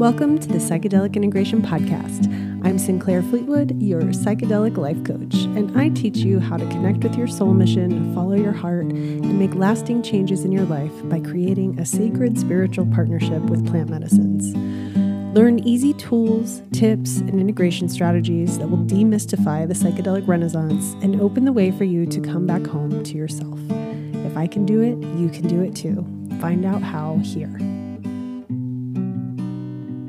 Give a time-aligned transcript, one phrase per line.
[0.00, 2.24] Welcome to the Psychedelic Integration Podcast.
[2.64, 7.16] I'm Sinclair Fleetwood, your psychedelic life coach, and I teach you how to connect with
[7.16, 11.78] your soul mission, follow your heart, and make lasting changes in your life by creating
[11.78, 14.56] a sacred spiritual partnership with plant medicines.
[15.36, 21.44] Learn easy tools, tips, and integration strategies that will demystify the psychedelic renaissance and open
[21.44, 23.60] the way for you to come back home to yourself.
[23.68, 26.06] If I can do it, you can do it too.
[26.40, 27.79] Find out how here.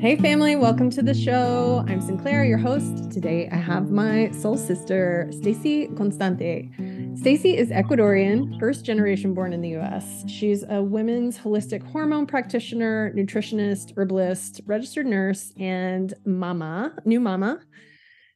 [0.01, 1.85] Hey, family, welcome to the show.
[1.87, 3.11] I'm Sinclair, your host.
[3.11, 6.71] Today I have my soul sister, Stacey Constante.
[7.13, 10.23] Stacey is Ecuadorian, first generation born in the US.
[10.27, 17.59] She's a women's holistic hormone practitioner, nutritionist, herbalist, registered nurse, and mama, new mama.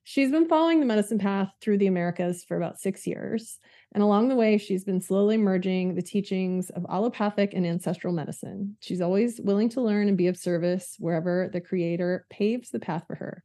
[0.04, 3.58] She's been following the medicine path through the Americas for about six years.
[3.96, 8.76] And along the way, she's been slowly merging the teachings of allopathic and ancestral medicine.
[8.82, 13.06] She's always willing to learn and be of service wherever the creator paves the path
[13.08, 13.42] for her.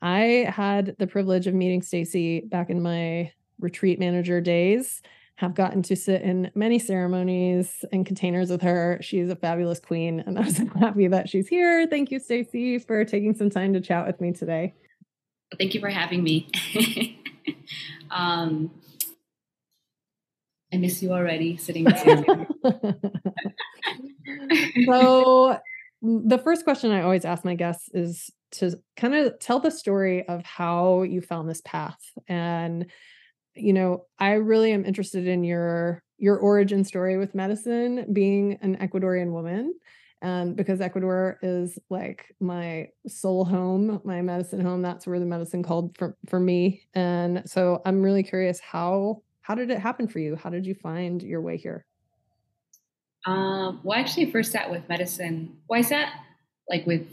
[0.00, 5.02] I had the privilege of meeting Stacey back in my retreat manager days.
[5.34, 8.98] Have gotten to sit in many ceremonies and containers with her.
[9.02, 11.88] She's a fabulous queen, and I'm so happy that she's here.
[11.88, 14.72] Thank you, Stacey, for taking some time to chat with me today.
[15.58, 16.48] Thank you for having me.
[18.12, 18.70] um,
[20.72, 21.86] I miss you already sitting
[24.86, 25.58] so
[26.02, 30.26] the first question I always ask my guests is to kind of tell the story
[30.28, 32.00] of how you found this path.
[32.28, 32.86] And
[33.54, 38.76] you know, I really am interested in your your origin story with medicine, being an
[38.76, 39.74] Ecuadorian woman.
[40.22, 45.62] And because Ecuador is like my soul home, my medicine home, that's where the medicine
[45.62, 46.82] called for, for me.
[46.92, 50.36] And so I'm really curious how how did it happen for you?
[50.36, 51.84] How did you find your way here?
[53.26, 55.56] Um, well, I actually first sat with medicine.
[55.68, 56.12] Well, I sat
[56.68, 57.08] like with,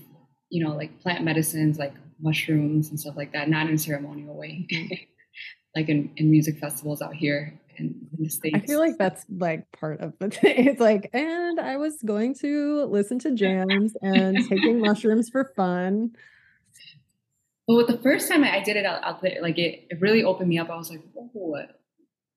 [0.52, 4.38] you know, like plant medicines, like mushrooms and stuff like that, not in a ceremonial
[4.38, 4.94] way, mm-hmm.
[5.76, 8.56] like in, in music festivals out here in, in, the States.
[8.56, 10.68] I feel like that's like part of the thing.
[10.68, 16.12] It's like, and I was going to listen to jams and taking mushrooms for fun.
[17.68, 20.50] Well, the first time I did it out, out there, like it, it really opened
[20.50, 20.70] me up.
[20.70, 21.64] I was like, oh,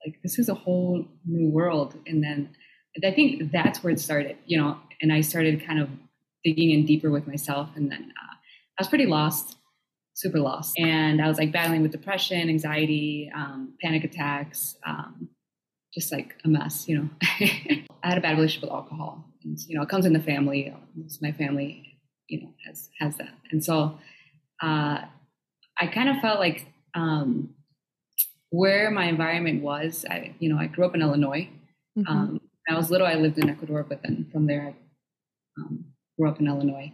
[0.05, 2.50] like this is a whole new world and then
[3.05, 5.88] i think that's where it started you know and i started kind of
[6.44, 8.34] digging in deeper with myself and then uh,
[8.78, 9.56] i was pretty lost
[10.21, 10.78] super lost.
[10.78, 15.28] And i was like battling with depression anxiety um, panic attacks um,
[15.94, 17.09] just like a mess you know.
[18.03, 20.75] I had a bad relationship with alcohol and you know it comes in the family
[21.22, 23.32] my family you know has has that.
[23.50, 23.99] And so
[24.62, 24.99] uh,
[25.78, 27.55] i kind of felt like um,
[28.50, 30.05] where my environment was.
[30.09, 31.49] I, you know, I grew up in Illinois.
[31.99, 32.12] Mm-hmm.
[32.12, 34.75] Um, I was little, I lived in Ecuador, but then from there,
[35.59, 35.87] I um,
[36.19, 36.93] grew up in Illinois.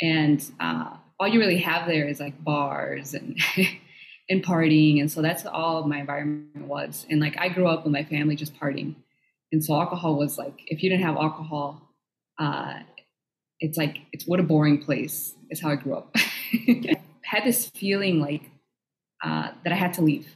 [0.00, 3.38] And uh, all you really have there is like bars and
[4.28, 7.06] and partying, and so that's all my environment was.
[7.08, 8.96] And like I grew up with my family just partying,
[9.52, 11.80] and so alcohol was like if you didn't have alcohol,
[12.38, 12.80] uh,
[13.60, 15.34] it's like it's what a boring place.
[15.50, 16.14] Is how I grew up.
[16.52, 18.42] I had this feeling like
[19.24, 20.28] uh, that I had to leave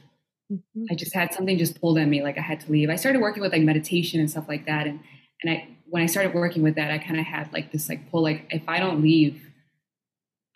[0.51, 0.85] Mm-hmm.
[0.91, 2.89] I just had something just pulled at me, like I had to leave.
[2.89, 4.99] I started working with like meditation and stuff like that, and
[5.41, 8.09] and I when I started working with that, I kind of had like this like
[8.09, 9.41] pull, like if I don't leave,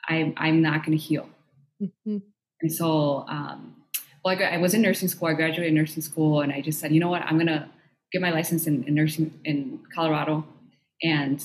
[0.07, 1.29] I'm I'm not going to heal.
[1.81, 2.17] Mm-hmm.
[2.61, 3.75] And so, um,
[4.23, 5.27] well, I, I, was in nursing school.
[5.27, 7.67] I graduated nursing school, and I just said, you know what, I'm going to
[8.11, 10.45] get my license in, in nursing in Colorado,
[11.03, 11.43] and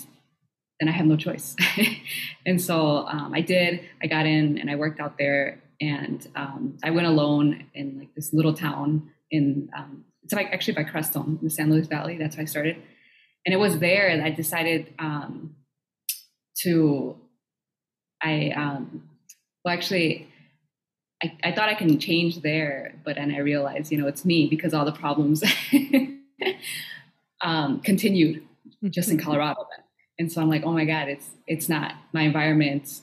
[0.79, 1.57] then I have no choice.
[2.47, 3.81] and so um, I did.
[4.01, 8.15] I got in, and I worked out there and um, I went alone in like
[8.15, 12.19] this little town in um, it's like actually by Crestone in the San Luis Valley.
[12.19, 12.77] That's how I started,
[13.47, 15.57] and it was there that I decided um,
[16.63, 17.17] to.
[18.23, 19.09] I um,
[19.65, 20.27] well actually.
[21.23, 24.47] I, I thought I can change there, but then I realized, you know, it's me
[24.49, 25.45] because all the problems
[27.43, 28.43] um, continued
[28.85, 29.27] just in mm-hmm.
[29.27, 29.67] Colorado.
[29.71, 29.85] Then.
[30.19, 33.01] And so I'm like, oh my God, it's it's not my environment,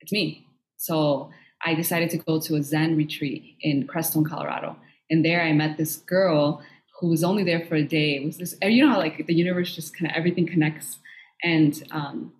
[0.00, 0.46] it's me.
[0.76, 1.30] So
[1.64, 4.76] I decided to go to a Zen retreat in Crestone, Colorado.
[5.10, 6.62] And there I met this girl
[7.00, 8.16] who was only there for a day.
[8.16, 10.98] It was this, you know how like the universe just kind of everything connects.
[11.42, 12.32] And um,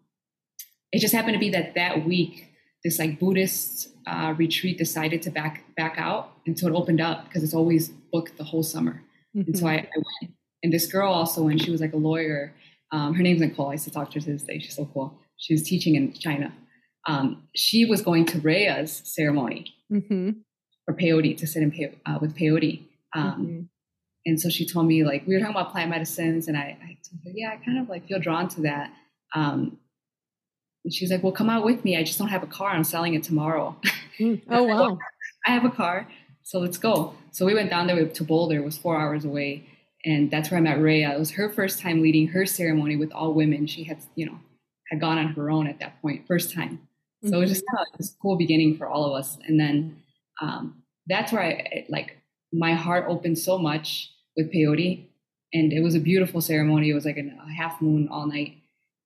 [0.93, 2.49] it just happened to be that that week,
[2.85, 7.25] this like Buddhist uh, retreat decided to back back out, and so it opened up
[7.25, 9.03] because it's always booked the whole summer.
[9.37, 9.51] Mm-hmm.
[9.51, 10.35] And so I, I, went.
[10.63, 11.63] And this girl also went.
[11.63, 12.55] She was like a lawyer.
[12.91, 13.69] Um, her name's Nicole.
[13.69, 14.59] I used to talk to her to this day.
[14.59, 15.19] She's so cool.
[15.37, 16.53] She was teaching in China
[17.09, 20.31] um, she was going to Rhea's ceremony mm-hmm.
[20.85, 22.83] for peyote to sit in pey- uh, with peyote.
[23.15, 23.61] Um, mm-hmm.
[24.27, 26.99] And so she told me like we were talking about plant medicines, and I, I
[27.09, 28.93] told her, yeah, I kind of like feel drawn to that.
[29.35, 29.79] Um,
[30.85, 31.97] And she's like, well, come out with me.
[31.97, 32.71] I just don't have a car.
[32.71, 33.77] I'm selling it tomorrow.
[34.19, 34.43] Mm.
[34.51, 34.99] Oh, wow.
[35.47, 36.09] I have a car.
[36.43, 37.15] So let's go.
[37.31, 38.57] So we went down there to Boulder.
[38.57, 39.65] It was four hours away.
[40.05, 41.15] And that's where I met Rhea.
[41.15, 43.67] It was her first time leading her ceremony with all women.
[43.67, 44.39] She had, you know,
[44.91, 46.88] had gone on her own at that point, first time.
[47.25, 47.77] So it was just mm-hmm.
[47.77, 49.39] kind of like this cool beginning for all of us.
[49.47, 50.03] And then
[50.41, 52.17] um, that's where I, like,
[52.53, 55.07] my heart opened so much with peyote.
[55.53, 56.91] And it was a beautiful ceremony.
[56.91, 58.59] It was like a half moon all night.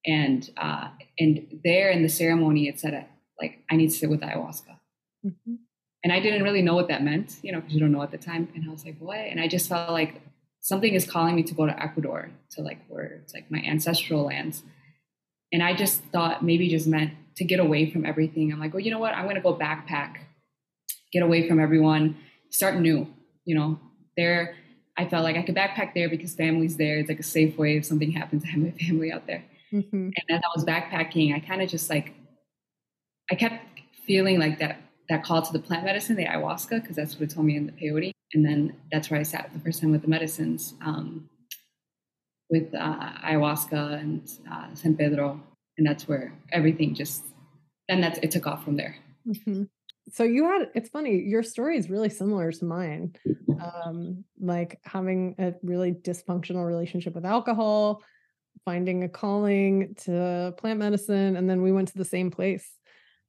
[0.05, 3.05] And uh, and there in the ceremony, it said,
[3.41, 4.77] like, I need to sit with ayahuasca.
[5.25, 5.55] Mm-hmm.
[6.03, 8.11] And I didn't really know what that meant, you know, because you don't know at
[8.11, 8.49] the time.
[8.53, 9.17] And I was like, what?
[9.17, 10.21] And I just felt like
[10.59, 14.25] something is calling me to go to Ecuador, to like where it's like my ancestral
[14.25, 14.63] lands.
[15.53, 18.51] And I just thought maybe just meant to get away from everything.
[18.51, 19.13] I'm like, well, you know what?
[19.13, 20.17] I'm going to go backpack,
[21.13, 22.17] get away from everyone,
[22.49, 23.07] start new.
[23.45, 23.79] You know,
[24.17, 24.55] there,
[24.97, 26.97] I felt like I could backpack there because family's there.
[26.97, 29.45] It's like a safe way if something happens I have my family out there.
[29.71, 29.95] Mm-hmm.
[29.95, 32.13] And as I was backpacking, I kind of just like,
[33.31, 33.63] I kept
[34.05, 34.77] feeling like that
[35.09, 37.65] that call to the plant medicine, the ayahuasca, because that's what it told me in
[37.65, 38.11] the peyote.
[38.33, 41.29] And then that's where I sat the first time with the medicines, um,
[42.53, 45.41] with uh, ayahuasca and uh, San Pedro,
[45.77, 47.23] and that's where everything just
[47.89, 48.95] then that's it took off from there.
[49.27, 49.63] Mm-hmm.
[50.11, 53.15] So you had it's funny your story is really similar to mine,
[53.59, 58.03] um, like having a really dysfunctional relationship with alcohol,
[58.65, 62.69] finding a calling to plant medicine, and then we went to the same place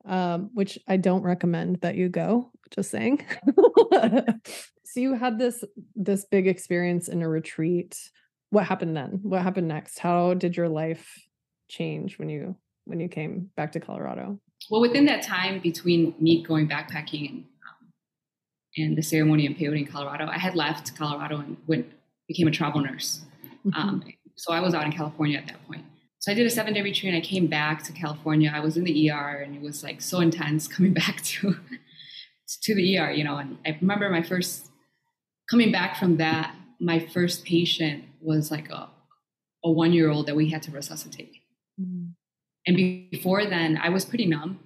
[0.07, 2.51] um, which I don't recommend that you go.
[2.71, 3.25] Just saying.
[4.85, 7.99] so you had this this big experience in a retreat.
[8.55, 9.19] What happened then?
[9.25, 9.99] What happened next?
[9.99, 11.27] How did your life
[11.69, 12.55] change when you
[12.85, 14.39] when you came back to Colorado?
[14.71, 17.93] Well, within that time between me going backpacking and um,
[18.77, 21.87] and the ceremony in peyote in Colorado, I had left Colorado and went
[22.29, 23.23] became a travel nurse.
[23.67, 23.81] Mm-hmm.
[23.81, 24.05] Um,
[24.37, 25.85] so I was out in California at that point.
[26.21, 28.53] So I did a seven day retreat and I came back to California.
[28.55, 31.57] I was in the ER and it was like so intense coming back to
[32.63, 33.37] to the ER, you know.
[33.39, 34.71] And I remember my first
[35.51, 38.89] coming back from that, my first patient was like a,
[39.65, 41.35] a one year old that we had to resuscitate.
[41.81, 42.11] Mm-hmm.
[42.67, 44.61] And before then, I was pretty numb.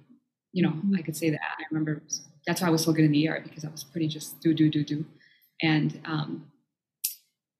[0.51, 0.95] You know, mm-hmm.
[0.95, 1.41] I could say that.
[1.41, 2.01] I remember
[2.47, 4.53] that's why I was so good in the ER because I was pretty just do
[4.53, 5.05] do do do.
[5.61, 6.51] And um,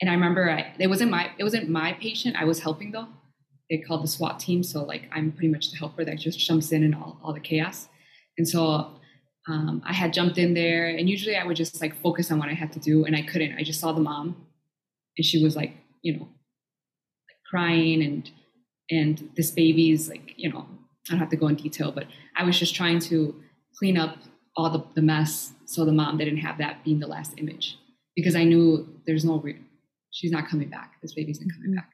[0.01, 2.35] and I remember I, it wasn't my it wasn't my patient.
[2.35, 3.07] I was helping though
[3.69, 4.63] they called the SWAT team.
[4.63, 7.39] So like I'm pretty much the helper that just jumps in and all, all the
[7.39, 7.87] chaos.
[8.37, 8.95] And so
[9.47, 12.49] um, I had jumped in there and usually I would just like focus on what
[12.49, 13.57] I had to do and I couldn't.
[13.57, 14.47] I just saw the mom
[15.17, 18.31] and she was like, you know, like crying and
[18.91, 20.65] and this baby's like, you know,
[21.07, 22.05] I don't have to go in detail, but
[22.35, 23.35] I was just trying to
[23.77, 24.17] clean up
[24.57, 27.77] all the, the mess so the mom didn't have that being the last image
[28.15, 29.59] because I knew there's no re-
[30.11, 30.93] she's not coming back.
[31.01, 31.77] This baby's not coming mm-hmm.
[31.77, 31.91] back.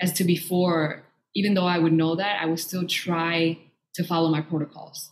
[0.00, 1.02] As to before,
[1.34, 3.58] even though I would know that, I would still try
[3.94, 5.10] to follow my protocols.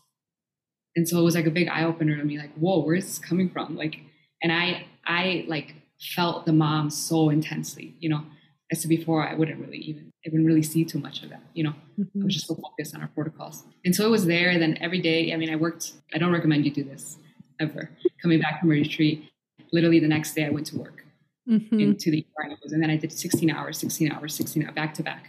[0.94, 3.18] And so it was like a big eye opener to me, like, whoa, where's this
[3.18, 3.76] coming from?
[3.76, 4.00] Like,
[4.42, 5.74] and I, I like
[6.14, 8.22] felt the mom so intensely, you know,
[8.70, 11.42] as to before I wouldn't really even, I wouldn't really see too much of that,
[11.54, 12.22] you know, mm-hmm.
[12.22, 13.64] I was just so focused on our protocols.
[13.84, 14.58] And so it was there.
[14.58, 17.18] Then every day, I mean, I worked, I don't recommend you do this
[17.60, 17.90] ever.
[18.20, 19.28] Coming back from a retreat,
[19.72, 21.04] literally the next day I went to work
[21.48, 21.78] mm-hmm.
[21.78, 22.26] into the
[22.64, 25.28] and then I did 16 hours, 16 hours, 16 hours back to back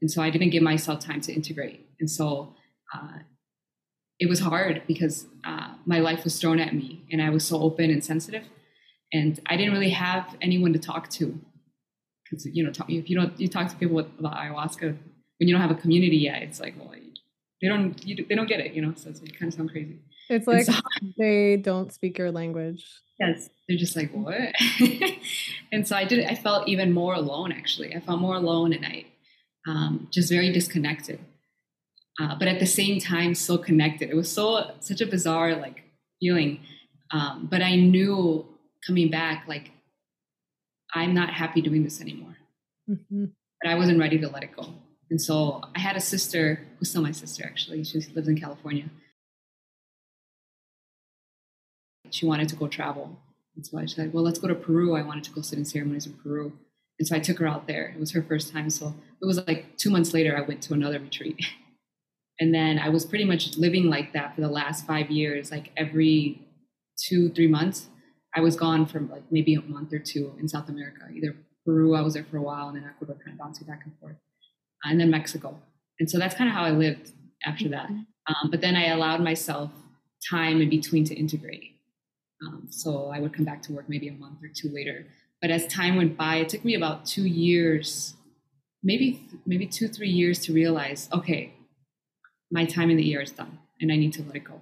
[0.00, 1.86] and so I didn't give myself time to integrate.
[2.00, 2.54] And so
[2.94, 3.18] uh,
[4.18, 7.60] it was hard because uh, my life was thrown at me and I was so
[7.60, 8.44] open and sensitive.
[9.12, 11.38] And I didn't really have anyone to talk to.
[12.24, 14.96] Because, you know, talk, if you don't, you talk to people about ayahuasca,
[15.38, 16.92] when you don't have a community yet, it's like, well,
[17.60, 18.94] they don't, you, they don't get it, you know?
[18.94, 19.98] So it's, it kind of sounds crazy.
[20.28, 20.74] It's like so,
[21.18, 22.84] they don't speak your language.
[23.18, 23.50] Yes.
[23.68, 24.54] They're just like, what?
[25.72, 27.94] and so I did, I felt even more alone, actually.
[27.94, 29.06] I felt more alone and I,
[29.68, 31.18] um, just very disconnected.
[32.20, 34.10] Uh, but at the same time, so connected.
[34.10, 35.82] It was so such a bizarre like
[36.20, 36.60] feeling.
[37.12, 38.46] Um, but I knew
[38.86, 39.70] coming back, like
[40.94, 42.36] I'm not happy doing this anymore.
[42.88, 43.26] Mm-hmm.
[43.62, 44.72] But I wasn't ready to let it go.
[45.10, 47.84] And so I had a sister who's still my sister actually.
[47.84, 48.86] She lives in California.
[52.10, 53.18] She wanted to go travel.
[53.56, 54.96] And so I said, well, let's go to Peru.
[54.96, 56.52] I wanted to go sit in ceremonies in Peru.
[56.98, 57.88] And so I took her out there.
[57.88, 58.70] It was her first time.
[58.70, 61.44] So it was like two months later, I went to another retreat.
[62.40, 65.50] and then I was pretty much living like that for the last five years.
[65.50, 66.42] Like every
[66.96, 67.88] two, three months,
[68.34, 71.02] I was gone for like maybe a month or two in South America.
[71.14, 71.34] Either
[71.64, 73.92] Peru, I was there for a while, and then Ecuador, kind of bouncing back and
[73.98, 74.16] forth,
[74.84, 75.58] and then Mexico.
[75.98, 77.12] And so that's kind of how I lived
[77.44, 77.86] after that.
[77.86, 78.00] Mm-hmm.
[78.28, 79.70] Um, but then I allowed myself
[80.30, 81.76] time in between to integrate.
[82.46, 85.06] Um, so I would come back to work maybe a month or two later
[85.40, 88.14] but as time went by, it took me about two years,
[88.82, 91.54] maybe maybe two three years to realize, okay,
[92.50, 94.60] my time in the ER is done and I need to let it go.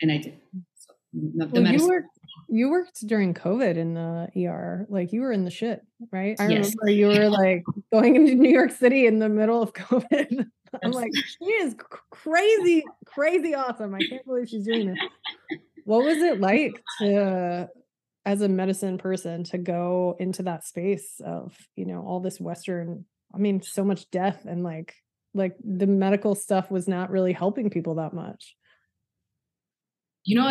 [0.00, 0.38] And I did.
[0.76, 2.13] So the well, you worked
[2.48, 4.86] you worked during COVID in the ER.
[4.88, 5.82] Like you were in the shit,
[6.12, 6.36] right?
[6.38, 6.74] I yes.
[6.74, 10.46] remember you were like going into New York City in the middle of COVID.
[10.82, 11.76] I'm like, she is
[12.10, 13.94] crazy, crazy awesome.
[13.94, 14.98] I can't believe she's doing this.
[15.84, 17.68] What was it like to
[18.26, 23.04] as a medicine person to go into that space of, you know, all this Western,
[23.34, 24.94] I mean, so much death and like
[25.34, 28.56] like the medical stuff was not really helping people that much.
[30.24, 30.50] You know,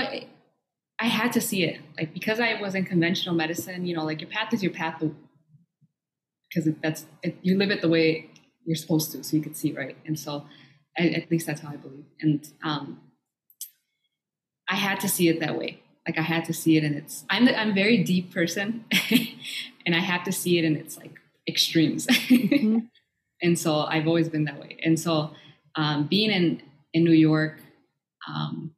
[1.04, 1.82] I, had to see it.
[1.98, 5.04] Like because I was in conventional medicine, you know, like your path is your path
[6.50, 8.30] because that's it, you live it the way
[8.66, 9.98] you're supposed to, so you could see right.
[10.06, 10.46] And so,
[10.98, 12.06] I, at least that's how I believe.
[12.22, 13.02] And um,
[14.70, 15.82] I had to see it that way.
[16.08, 18.86] Like I had to see it, and it's I'm the, I'm a very deep person,
[19.86, 22.08] and I have to see it in its like extremes.
[22.08, 22.80] Mm-hmm.
[23.42, 24.78] and so I've always been that way.
[24.84, 25.32] And so
[25.76, 26.62] um, being in
[26.94, 27.60] in New York,
[28.28, 28.74] um,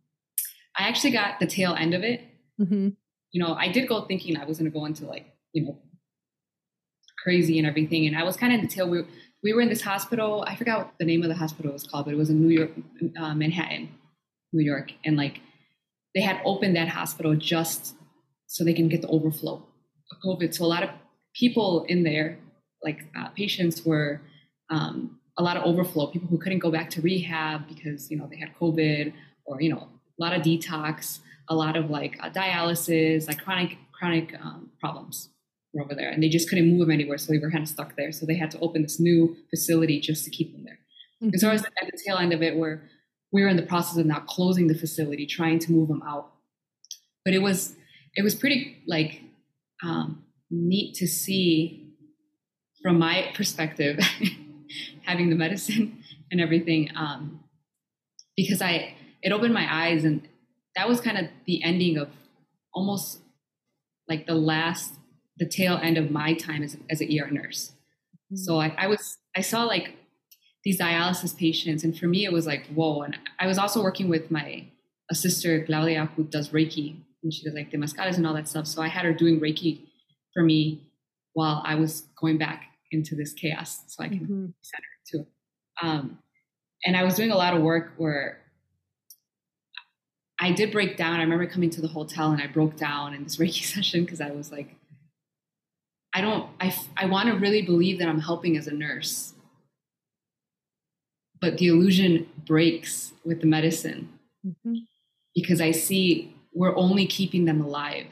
[0.77, 2.21] I actually got the tail end of it.
[2.59, 2.89] Mm-hmm.
[3.31, 5.79] You know, I did go thinking I was going to go into like you know
[7.23, 8.89] crazy and everything, and I was kind of in the tail.
[8.89, 9.03] We
[9.43, 10.43] we were in this hospital.
[10.47, 12.53] I forgot what the name of the hospital was called, but it was in New
[12.53, 12.71] York,
[13.19, 13.89] uh, Manhattan,
[14.53, 15.41] New York, and like
[16.13, 17.95] they had opened that hospital just
[18.47, 19.63] so they can get the overflow
[20.11, 20.53] of COVID.
[20.53, 20.89] So a lot of
[21.35, 22.37] people in there,
[22.83, 24.21] like uh, patients, were
[24.69, 26.07] um, a lot of overflow.
[26.07, 29.13] People who couldn't go back to rehab because you know they had COVID
[29.45, 31.19] or you know a lot of detox,
[31.49, 35.29] a lot of like uh, dialysis, like chronic chronic um, problems
[35.73, 37.69] were over there, and they just couldn't move them anywhere, so they were kind of
[37.69, 38.11] stuck there.
[38.11, 40.79] So they had to open this new facility just to keep them there.
[41.21, 41.29] Mm-hmm.
[41.33, 42.83] And so I was at the tail end of it where
[43.31, 46.31] we were in the process of now closing the facility, trying to move them out.
[47.23, 47.75] But it was
[48.15, 49.21] it was pretty like
[49.83, 51.93] um, neat to see
[52.81, 53.99] from my perspective,
[55.01, 57.43] having the medicine and everything, um,
[58.37, 58.94] because I
[59.25, 60.25] it opened my eyes, and
[60.75, 62.09] that was kind of the ending of
[62.73, 63.19] almost
[64.07, 64.93] like the last
[65.37, 67.73] the tail end of my time as, as an ER nurse.
[68.31, 68.37] Mm-hmm.
[68.37, 69.95] So I, I was I saw like
[70.63, 71.83] these dialysis patients.
[71.83, 73.01] And for me, it was like, whoa.
[73.01, 74.65] And I was also working with my
[75.09, 78.47] a sister, Claudia, who does Reiki, and she does like the mascaras and all that
[78.47, 78.65] stuff.
[78.67, 79.81] So I had her doing Reiki
[80.33, 80.81] for me
[81.33, 84.45] while I was going back into this chaos so I can mm-hmm.
[84.61, 85.27] center too.
[85.81, 86.19] Um,
[86.85, 88.39] and I was doing a lot of work where
[90.39, 91.19] I did break down.
[91.19, 94.21] I remember coming to the hotel and I broke down in this Reiki session because
[94.21, 94.75] I was like,
[96.13, 99.35] I don't, I, I want to really believe that I'm helping as a nurse
[101.45, 104.09] but the illusion breaks with the medicine
[104.45, 104.75] mm-hmm.
[105.35, 108.07] because I see we're only keeping them alive,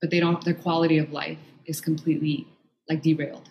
[0.00, 0.44] but they don't.
[0.44, 2.46] Their quality of life is completely
[2.88, 3.48] like derailed.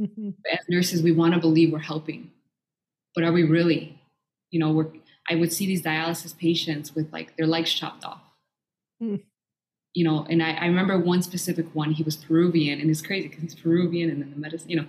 [0.00, 0.30] Mm-hmm.
[0.50, 2.30] As nurses, we want to believe we're helping,
[3.14, 4.00] but are we really?
[4.50, 4.86] You know, we're.
[5.30, 8.22] I would see these dialysis patients with like their legs chopped off.
[9.02, 9.22] Mm.
[9.94, 11.92] You know, and I, I remember one specific one.
[11.92, 14.86] He was Peruvian, and it's crazy because he's Peruvian, and then the medicine, you know,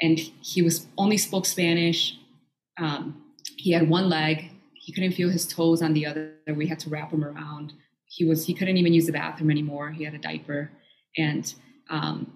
[0.00, 2.16] and he was only spoke Spanish
[2.80, 3.22] um,
[3.56, 4.50] he had one leg.
[4.74, 6.34] He couldn't feel his toes on the other.
[6.46, 7.74] We had to wrap him around.
[8.06, 9.90] He was he couldn't even use the bathroom anymore.
[9.90, 10.70] He had a diaper,
[11.16, 11.52] and
[11.90, 12.32] um,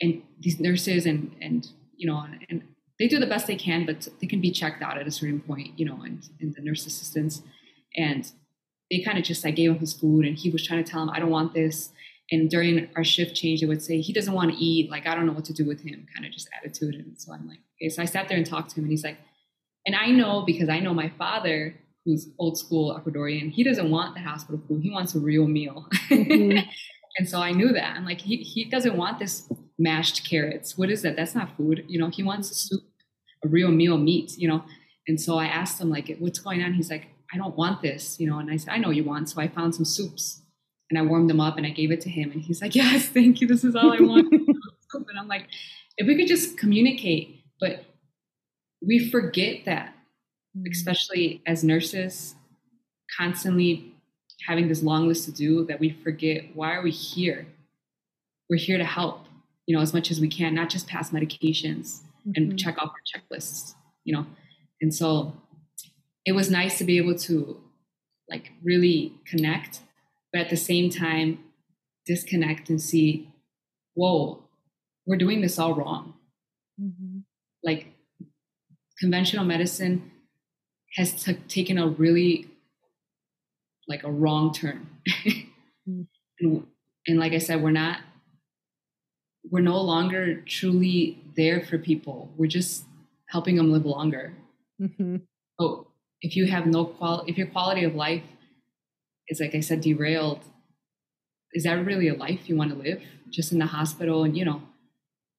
[0.00, 2.62] and these nurses and and you know and
[3.02, 5.40] they do the best they can, but they can be checked out at a certain
[5.40, 7.42] point, you know, and, and the nurse assistants
[7.96, 8.30] and
[8.92, 11.02] they kind of just like gave him his food and he was trying to tell
[11.02, 11.90] him, I don't want this.
[12.30, 14.88] And during our shift change, they would say, he doesn't want to eat.
[14.88, 16.94] Like, I don't know what to do with him, kind of just attitude.
[16.94, 17.88] And so I'm like, okay.
[17.88, 19.18] So I sat there and talked to him and he's like,
[19.84, 24.14] and I know because I know my father, who's old school Ecuadorian, he doesn't want
[24.14, 24.80] the hospital food.
[24.80, 25.88] He wants a real meal.
[26.08, 26.58] Mm-hmm.
[27.18, 27.96] and so I knew that.
[27.96, 29.50] I'm like, he, he doesn't want this
[29.82, 30.78] mashed carrots.
[30.78, 31.16] What is that?
[31.16, 31.84] That's not food.
[31.88, 32.82] You know, he wants a soup,
[33.44, 34.64] a real meal meat, you know?
[35.08, 36.74] And so I asked him like, what's going on?
[36.74, 38.38] He's like, I don't want this, you know?
[38.38, 39.28] And I said, I know you want.
[39.28, 40.42] So I found some soups
[40.90, 42.30] and I warmed them up and I gave it to him.
[42.30, 43.46] And he's like, yes, thank you.
[43.46, 44.32] This is all I want.
[44.94, 45.48] and I'm like,
[45.96, 47.84] if we could just communicate, but
[48.86, 49.94] we forget that,
[50.56, 50.70] mm.
[50.70, 52.34] especially as nurses,
[53.16, 53.94] constantly
[54.46, 57.46] having this long list to do that we forget why are we here?
[58.50, 59.26] We're here to help,
[59.66, 62.32] you know, as much as we can, not just pass medications mm-hmm.
[62.36, 63.74] and check off our checklists,
[64.04, 64.26] you know.
[64.80, 65.36] And so
[66.24, 67.60] it was nice to be able to
[68.28, 69.80] like really connect,
[70.32, 71.38] but at the same time
[72.06, 73.28] disconnect and see,
[73.94, 74.42] whoa,
[75.06, 76.14] we're doing this all wrong.
[76.80, 77.18] Mm-hmm.
[77.62, 77.92] Like
[78.98, 80.10] conventional medicine
[80.94, 82.48] has t- taken a really
[83.88, 84.86] like a wrong turn
[85.88, 86.06] mm.
[86.40, 86.66] and,
[87.06, 87.98] and like i said we're not
[89.50, 92.84] we're no longer truly there for people we're just
[93.28, 94.34] helping them live longer
[94.80, 95.16] mm-hmm.
[95.58, 95.86] oh
[96.22, 98.22] if you have no quality, if your quality of life
[99.28, 100.40] is like I said, derailed,
[101.52, 103.02] is that really a life you want to live?
[103.28, 104.62] Just in the hospital, and you know,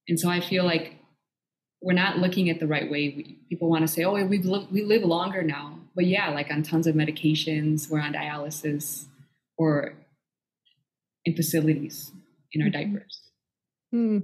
[0.06, 0.96] and so I feel like
[1.80, 3.14] we're not looking at the right way.
[3.16, 6.50] We, people want to say, "Oh, we live we live longer now," but yeah, like
[6.50, 9.06] on tons of medications, we're on dialysis,
[9.56, 9.94] or
[11.24, 12.12] in facilities
[12.52, 12.94] in our mm-hmm.
[12.94, 13.20] diapers.
[13.94, 14.22] Mm.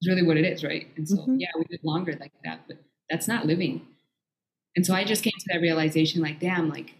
[0.00, 0.86] It's really what it is, right?
[0.96, 1.36] And so, mm-hmm.
[1.38, 2.78] yeah, we live longer like that, but
[3.10, 3.82] that's not living.
[4.76, 6.94] And so I just came to that realization like, damn, like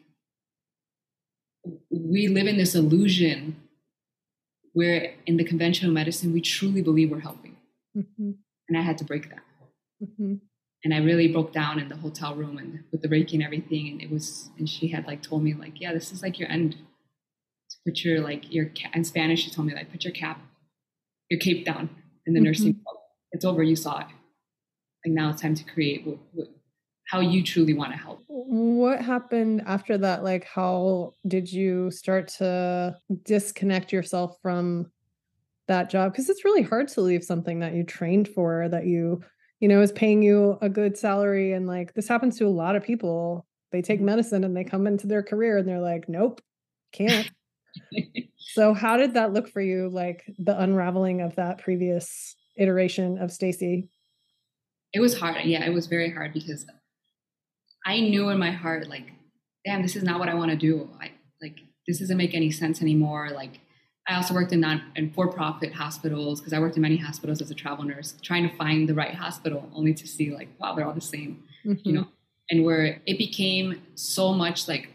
[1.90, 3.56] we live in this illusion
[4.72, 7.56] where in the conventional medicine, we truly believe we're helping.
[7.96, 8.30] Mm-hmm.
[8.68, 9.42] And I had to break that.
[10.02, 10.34] Mm-hmm.
[10.84, 13.88] And I really broke down in the hotel room and with the Reiki and everything.
[13.88, 16.48] And it was, and she had like told me like, yeah, this is like your
[16.48, 16.72] end.
[16.72, 20.40] To put your like your in Spanish, she told me like, put your cap,
[21.28, 21.90] your cape down
[22.28, 22.44] in the mm-hmm.
[22.44, 22.80] nursing.
[23.32, 23.62] It's over.
[23.62, 24.06] You saw it.
[25.04, 26.48] Like now it's time to create what, what
[27.08, 28.22] how you truly want to help.
[28.28, 30.22] What happened after that?
[30.22, 34.90] Like, how did you start to disconnect yourself from
[35.68, 36.12] that job?
[36.12, 39.22] Because it's really hard to leave something that you trained for, that you,
[39.60, 41.52] you know, is paying you a good salary.
[41.52, 43.46] And like, this happens to a lot of people.
[43.72, 44.06] They take mm-hmm.
[44.06, 46.42] medicine and they come into their career and they're like, nope,
[46.92, 47.30] can't.
[48.50, 49.88] So, how did that look for you?
[49.88, 53.88] Like, the unraveling of that previous iteration of Stacey?
[54.92, 55.44] It was hard.
[55.44, 56.66] Yeah, it was very hard because
[57.86, 59.12] I knew in my heart, like,
[59.64, 60.88] damn, this is not what I want to do.
[61.00, 63.30] I like this doesn't make any sense anymore.
[63.34, 63.60] Like,
[64.08, 67.50] I also worked in non in for-profit hospitals because I worked in many hospitals as
[67.50, 70.86] a travel nurse, trying to find the right hospital, only to see like, wow, they're
[70.86, 71.86] all the same, mm-hmm.
[71.86, 72.08] you know.
[72.50, 74.88] And where it became so much like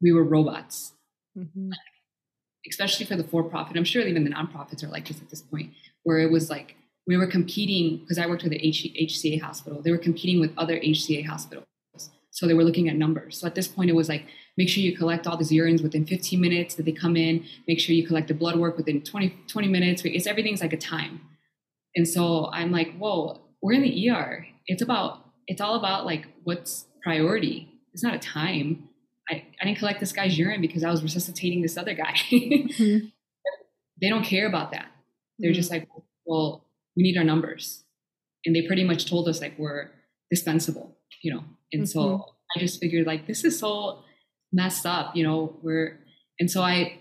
[0.00, 0.92] we were robots,
[1.36, 1.70] mm-hmm.
[2.68, 3.76] Especially for the for-profit.
[3.76, 5.72] I'm sure even the nonprofits are like this at this point,
[6.02, 9.80] where it was like we were competing because I worked with the HCA hospital.
[9.82, 11.68] They were competing with other HCA hospitals
[12.38, 13.36] so they were looking at numbers.
[13.36, 14.24] So at this point, it was like,
[14.56, 17.44] make sure you collect all these urines within 15 minutes that they come in.
[17.66, 20.02] Make sure you collect the blood work within 20, 20 minutes.
[20.04, 21.20] It's everything's like a time.
[21.96, 24.46] And so I'm like, whoa, we're in the ER.
[24.68, 27.68] It's about, it's all about like what's priority.
[27.92, 28.87] It's not a time.
[29.30, 32.14] I, I didn't collect this guy's urine because I was resuscitating this other guy.
[32.30, 33.06] mm-hmm.
[34.00, 34.86] They don't care about that.
[35.38, 35.56] They're mm-hmm.
[35.56, 35.88] just like,
[36.24, 36.64] well,
[36.96, 37.84] we need our numbers.
[38.44, 39.90] And they pretty much told us like we're
[40.30, 41.86] dispensable, you know, and mm-hmm.
[41.86, 44.04] so I just figured like this is so
[44.52, 45.98] messed up, you know, we're
[46.40, 47.00] and so I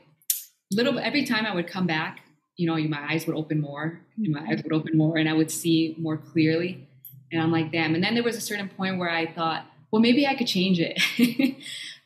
[0.71, 2.21] little every time I would come back,
[2.57, 5.33] you know, my eyes would open more and my eyes would open more and I
[5.33, 6.87] would see more clearly.
[7.31, 7.93] And I'm like, damn.
[7.93, 10.79] And then there was a certain point where I thought, well, maybe I could change
[10.79, 10.97] it.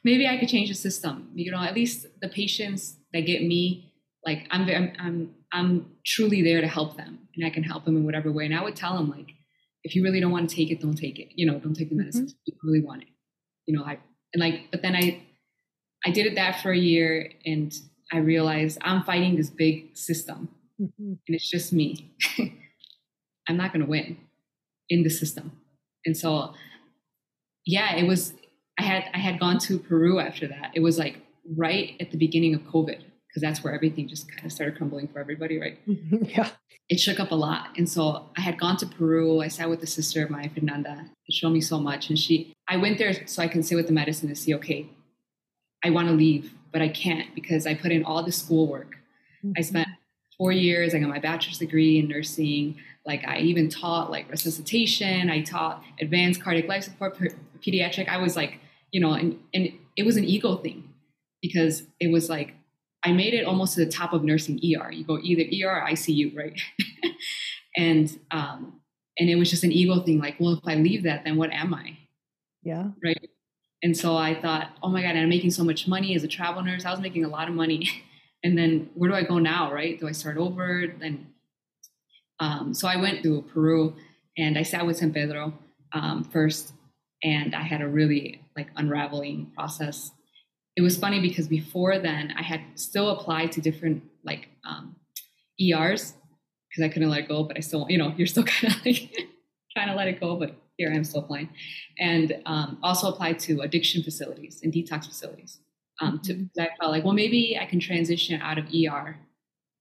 [0.04, 1.30] maybe I could change the system.
[1.36, 3.94] You know, at least the patients that get me,
[4.26, 7.98] like I'm, I'm, I'm, I'm truly there to help them and I can help them
[7.98, 8.46] in whatever way.
[8.46, 9.34] And I would tell them like,
[9.84, 11.30] if you really don't want to take it, don't take it.
[11.36, 12.26] You know, don't take the medicine.
[12.26, 12.42] Mm-hmm.
[12.46, 13.08] If you really want it.
[13.66, 14.00] You know, I
[14.34, 15.24] and like, but then I
[16.06, 17.74] I did it that for a year and
[18.12, 20.50] I realized I'm fighting this big system.
[20.80, 21.14] Mm-hmm.
[21.28, 22.14] And it's just me.
[23.48, 24.18] I'm not gonna win
[24.90, 25.52] in the system.
[26.06, 26.54] And so
[27.66, 28.34] yeah, it was
[28.80, 30.72] I had I had gone to Peru after that.
[30.74, 31.18] It was like
[31.58, 35.08] right at the beginning of COVID because that's where everything just kind of started crumbling
[35.08, 35.80] for everybody, right?
[35.86, 36.50] yeah.
[36.90, 37.70] It shook up a lot.
[37.78, 39.40] And so I had gone to Peru.
[39.40, 41.06] I sat with the sister of mine, Fernanda.
[41.28, 42.10] It showed me so much.
[42.10, 44.90] And she, I went there so I can sit with the medicine and see, okay,
[45.82, 48.98] I want to leave, but I can't because I put in all the schoolwork.
[49.46, 49.54] Mm-hmm.
[49.56, 49.88] I spent
[50.38, 50.94] four years.
[50.94, 52.78] I got my bachelor's degree in nursing.
[53.06, 55.30] Like I even taught like resuscitation.
[55.30, 57.18] I taught advanced cardiac life support,
[57.66, 58.08] pediatric.
[58.08, 58.60] I was like,
[58.92, 60.90] you know, and, and it was an ego thing
[61.42, 62.54] because it was like
[63.04, 64.92] I made it almost to the top of nursing ER.
[64.92, 66.60] You go either ER or ICU, right?
[67.78, 68.82] and um,
[69.18, 70.20] and it was just an ego thing.
[70.20, 71.98] Like, well, if I leave that, then what am I?
[72.64, 72.90] Yeah.
[73.04, 73.30] Right.
[73.84, 76.62] And so I thought, oh my God, I'm making so much money as a travel
[76.62, 76.86] nurse.
[76.86, 77.90] I was making a lot of money.
[78.44, 79.74] and then where do I go now?
[79.74, 80.00] Right?
[80.00, 80.86] Do I start over?
[81.00, 81.28] Then,
[82.40, 83.96] um, so I went to Peru
[84.38, 85.54] and I sat with San Pedro
[85.94, 86.74] um, first,
[87.24, 90.12] and I had a really like unraveling process
[90.76, 94.96] it was funny because before then I had still applied to different like um,
[95.60, 96.14] ERs
[96.70, 98.86] because I couldn't let it go, but I still, you know, you're still kind of
[98.86, 99.12] like
[99.76, 101.50] trying to let it go, but here I am still applying.
[102.00, 105.60] And um, also applied to addiction facilities and detox facilities.
[106.00, 106.46] Um, mm-hmm.
[106.56, 109.18] to, I felt like, well, maybe I can transition out of ER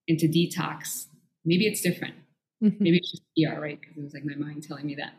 [0.07, 1.07] into detox.
[1.45, 2.15] Maybe it's different.
[2.61, 2.83] Mm-hmm.
[2.83, 3.79] Maybe it's just ER, right?
[3.79, 5.13] Because it was like my mind telling me that.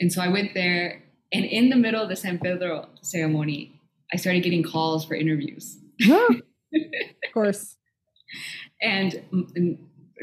[0.00, 3.80] And so I went there, and in the middle of the San Pedro ceremony,
[4.12, 5.78] I started getting calls for interviews.
[6.08, 6.42] of
[7.34, 7.76] course.
[8.80, 9.22] And,
[9.54, 9.78] and,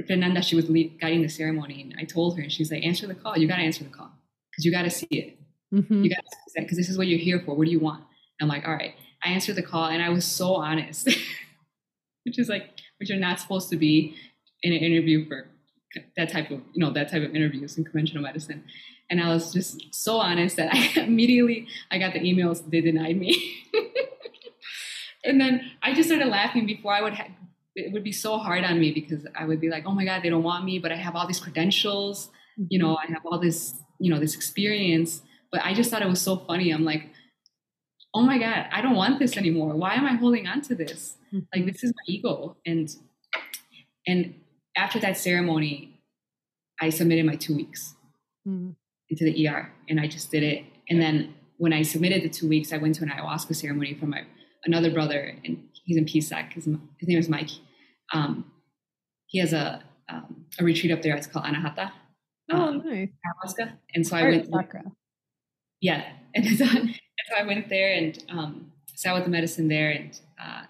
[0.08, 3.08] Fernanda, she was lead, guiding the ceremony, and I told her, and she's like, "Answer
[3.08, 3.38] the call.
[3.38, 4.12] You got to answer the call
[4.52, 5.40] because you got to see it.
[5.74, 6.04] Mm-hmm.
[6.04, 7.56] You got to because this is what you're here for.
[7.56, 8.04] What do you want?"
[8.42, 8.94] I'm like, all right.
[9.24, 11.06] I answered the call and I was so honest,
[12.24, 14.16] which is like, which you're not supposed to be
[14.62, 15.48] in an interview for
[16.18, 18.64] that type of, you know, that type of interviews in conventional medicine.
[19.10, 23.18] And I was just so honest that I immediately, I got the emails, they denied
[23.18, 23.64] me.
[25.24, 27.28] and then I just started laughing before I would have,
[27.76, 30.24] it would be so hard on me because I would be like, oh my God,
[30.24, 32.30] they don't want me, but I have all these credentials,
[32.70, 35.22] you know, I have all this, you know, this experience.
[35.52, 36.72] But I just thought it was so funny.
[36.72, 37.12] I'm like,
[38.14, 39.76] oh my God, I don't want this anymore.
[39.76, 41.18] Why am I holding on to this?
[41.34, 41.40] Mm-hmm.
[41.54, 42.58] Like this is my ego.
[42.66, 42.90] And
[44.08, 44.36] and
[44.78, 46.00] after that ceremony,
[46.80, 47.96] I submitted my two weeks
[48.48, 48.72] mm-hmm.
[49.10, 50.66] Into the ER and I just did it.
[50.90, 54.08] And then when I submitted the two weeks, I went to an ayahuasca ceremony for
[54.08, 54.24] my
[54.66, 56.54] another brother, and he's in Pisac.
[56.54, 57.52] His, his name is Mike.
[58.14, 58.52] Um,
[59.28, 61.16] he has a um, a retreat up there.
[61.16, 61.92] It's called Anahata.
[62.52, 63.10] Oh, um, nice.
[63.26, 63.74] Ayahuasca.
[63.94, 64.52] And so I went.
[64.52, 64.84] Chakra.
[65.82, 66.04] Yeah,
[66.36, 66.96] and so, and
[67.30, 70.64] so, I went there and um, sat with the medicine there, and uh,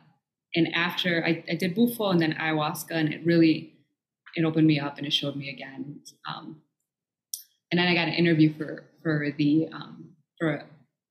[0.56, 3.74] and after I, I did bufo and then ayahuasca, and it really
[4.36, 6.02] it opened me up and it showed me again.
[6.28, 6.62] Um,
[7.72, 10.64] and then I got an interview for for the um, for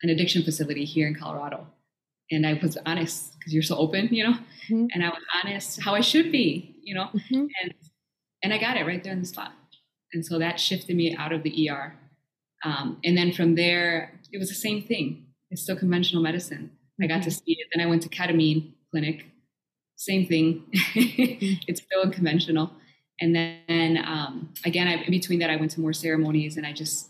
[0.03, 1.67] an addiction facility here in Colorado,
[2.31, 4.35] and I was honest because you're so open, you know,
[4.69, 4.87] mm-hmm.
[4.93, 7.47] and I was honest how I should be, you know, mm-hmm.
[7.63, 7.75] and
[8.43, 9.53] and I got it right there in the spot,
[10.13, 11.95] and so that shifted me out of the ER,
[12.65, 15.27] um, and then from there it was the same thing.
[15.51, 16.71] It's still conventional medicine.
[16.73, 17.05] Mm-hmm.
[17.05, 17.45] I got to mm-hmm.
[17.45, 17.69] see it.
[17.75, 19.27] Then I went to ketamine clinic,
[19.97, 20.65] same thing.
[20.95, 21.65] Mm-hmm.
[21.67, 22.71] it's still conventional,
[23.21, 26.73] and then um, again, I, in between that, I went to more ceremonies, and I
[26.73, 27.09] just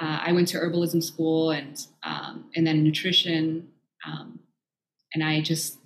[0.00, 3.68] uh, I went to herbalism school and um, and then nutrition.
[4.06, 4.40] Um,
[5.14, 5.78] and I just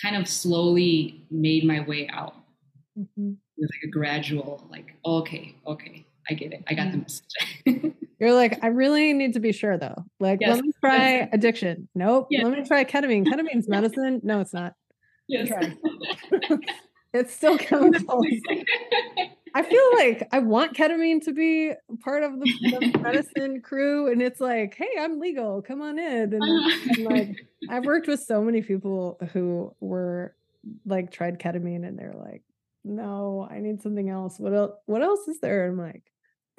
[0.00, 2.34] kind of slowly made my way out
[2.98, 3.32] mm-hmm.
[3.58, 6.64] with like a gradual, like, okay, okay, I get it.
[6.68, 7.94] I got the message.
[8.18, 10.04] You're like, I really need to be sure though.
[10.18, 10.56] Like, yes.
[10.56, 11.88] let me try addiction.
[11.94, 12.28] Nope.
[12.30, 12.44] Yes.
[12.44, 13.24] Let me try ketamine.
[13.26, 14.20] Ketamine's medicine.
[14.22, 14.74] No, it's not.
[15.28, 15.50] Yes.
[17.12, 18.26] it's still chemicals.
[19.54, 21.72] I feel like I want ketamine to be
[22.04, 26.34] part of the, the medicine crew, and it's like, hey, I'm legal, come on in.
[26.34, 26.78] And, uh-huh.
[26.88, 30.36] and, like, I've worked with so many people who were
[30.86, 32.42] like tried ketamine, and they're like,
[32.84, 34.38] no, I need something else.
[34.38, 34.72] What else?
[34.86, 35.66] What else is there?
[35.66, 36.04] I'm like,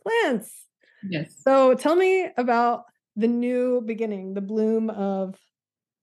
[0.01, 0.51] plants.
[1.09, 1.33] Yes.
[1.39, 2.83] So tell me about
[3.15, 5.35] the new beginning, the bloom of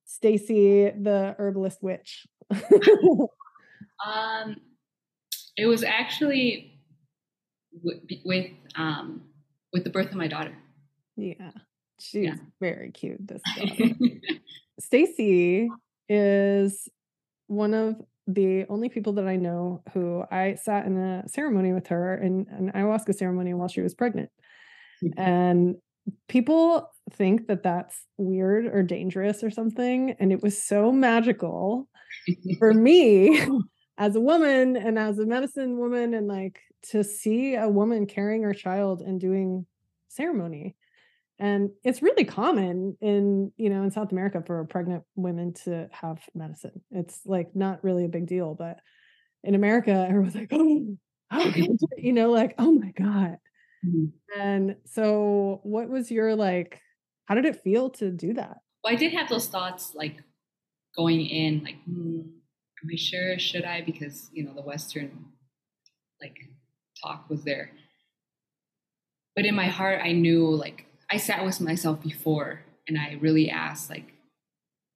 [0.07, 2.27] Stacey, the herbalist witch.
[4.05, 4.57] Um,
[5.57, 6.81] it was actually
[7.83, 9.23] with, with um
[9.73, 10.57] with the birth of my daughter.
[11.17, 11.51] Yeah.
[12.01, 12.35] She's yeah.
[12.61, 13.27] very cute.
[13.27, 13.43] This
[14.81, 15.69] Stacey
[16.09, 16.89] is
[17.49, 21.89] one of the only people that I know who I sat in a ceremony with
[21.89, 24.31] her in an ayahuasca ceremony while she was pregnant.
[25.03, 25.21] Mm-hmm.
[25.21, 25.77] And
[26.29, 30.15] people think that that's weird or dangerous or something.
[30.21, 31.89] And it was so magical
[32.59, 33.41] for me
[33.99, 38.45] as a woman and as a medicine woman and like to see a woman carrying
[38.45, 39.67] her child and doing
[40.07, 40.77] ceremony.
[41.41, 46.21] And it's really common in you know in south america for pregnant women to have
[46.35, 46.81] medicine.
[46.91, 48.81] It's like not really a big deal but
[49.45, 51.53] in america everyone's like oh
[51.97, 53.39] you know like oh my god.
[53.87, 54.41] Mm-hmm.
[54.41, 56.81] and so what was your like
[57.27, 58.57] how did it feel to do that?
[58.83, 60.17] Well i did have those thoughts like
[60.97, 62.23] going in like hmm,
[62.83, 65.27] am i sure should i because you know the western
[66.21, 66.37] like
[67.03, 67.71] talk was there.
[69.35, 73.51] But in my heart, I knew like I sat with myself before and I really
[73.51, 74.13] asked like,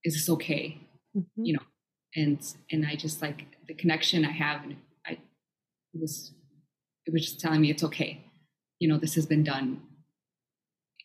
[0.04, 0.78] is this okay?
[1.16, 1.44] Mm-hmm.
[1.44, 1.62] You know,
[2.16, 2.40] and
[2.70, 6.32] and I just like the connection I have and I it was
[7.06, 8.24] it was just telling me it's okay.
[8.78, 9.82] You know, this has been done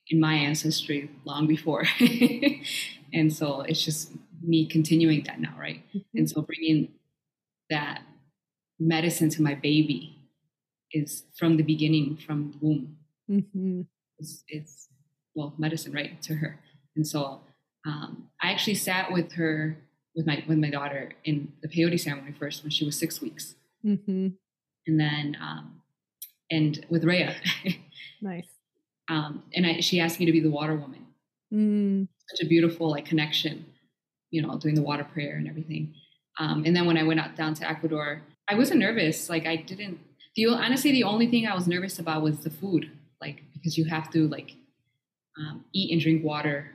[0.10, 1.84] in my ancestry long before.
[3.14, 4.12] and so it's just
[4.42, 5.84] me continuing that now, right?
[5.90, 6.18] Mm-hmm.
[6.18, 6.94] And so bringing
[7.70, 8.02] that
[8.80, 10.18] medicine to my baby
[10.92, 12.98] is from the beginning, from the womb.
[13.30, 13.82] Mm-hmm.
[14.20, 14.88] It's, it's,
[15.36, 16.60] well, medicine, right, to her.
[16.96, 17.42] And so
[17.86, 19.78] um, I actually sat with her,
[20.16, 23.56] with my with my daughter in the peyote ceremony first when she was six weeks,
[23.86, 24.30] mm-hmm.
[24.88, 25.82] and then um,
[26.50, 27.36] and with Rhea.
[28.22, 28.48] nice.
[29.10, 31.06] Um, and I, she asked me to be the water woman.
[31.54, 32.08] Mm.
[32.30, 33.66] Such a beautiful like connection,
[34.32, 35.94] you know, doing the water prayer and everything.
[36.40, 39.30] Um, and then when I went out down to Ecuador, I wasn't nervous.
[39.30, 40.00] Like I didn't
[40.38, 43.86] the honestly the only thing I was nervous about was the food, like because you
[43.86, 44.56] have to like
[45.38, 46.72] um, eat and drink water,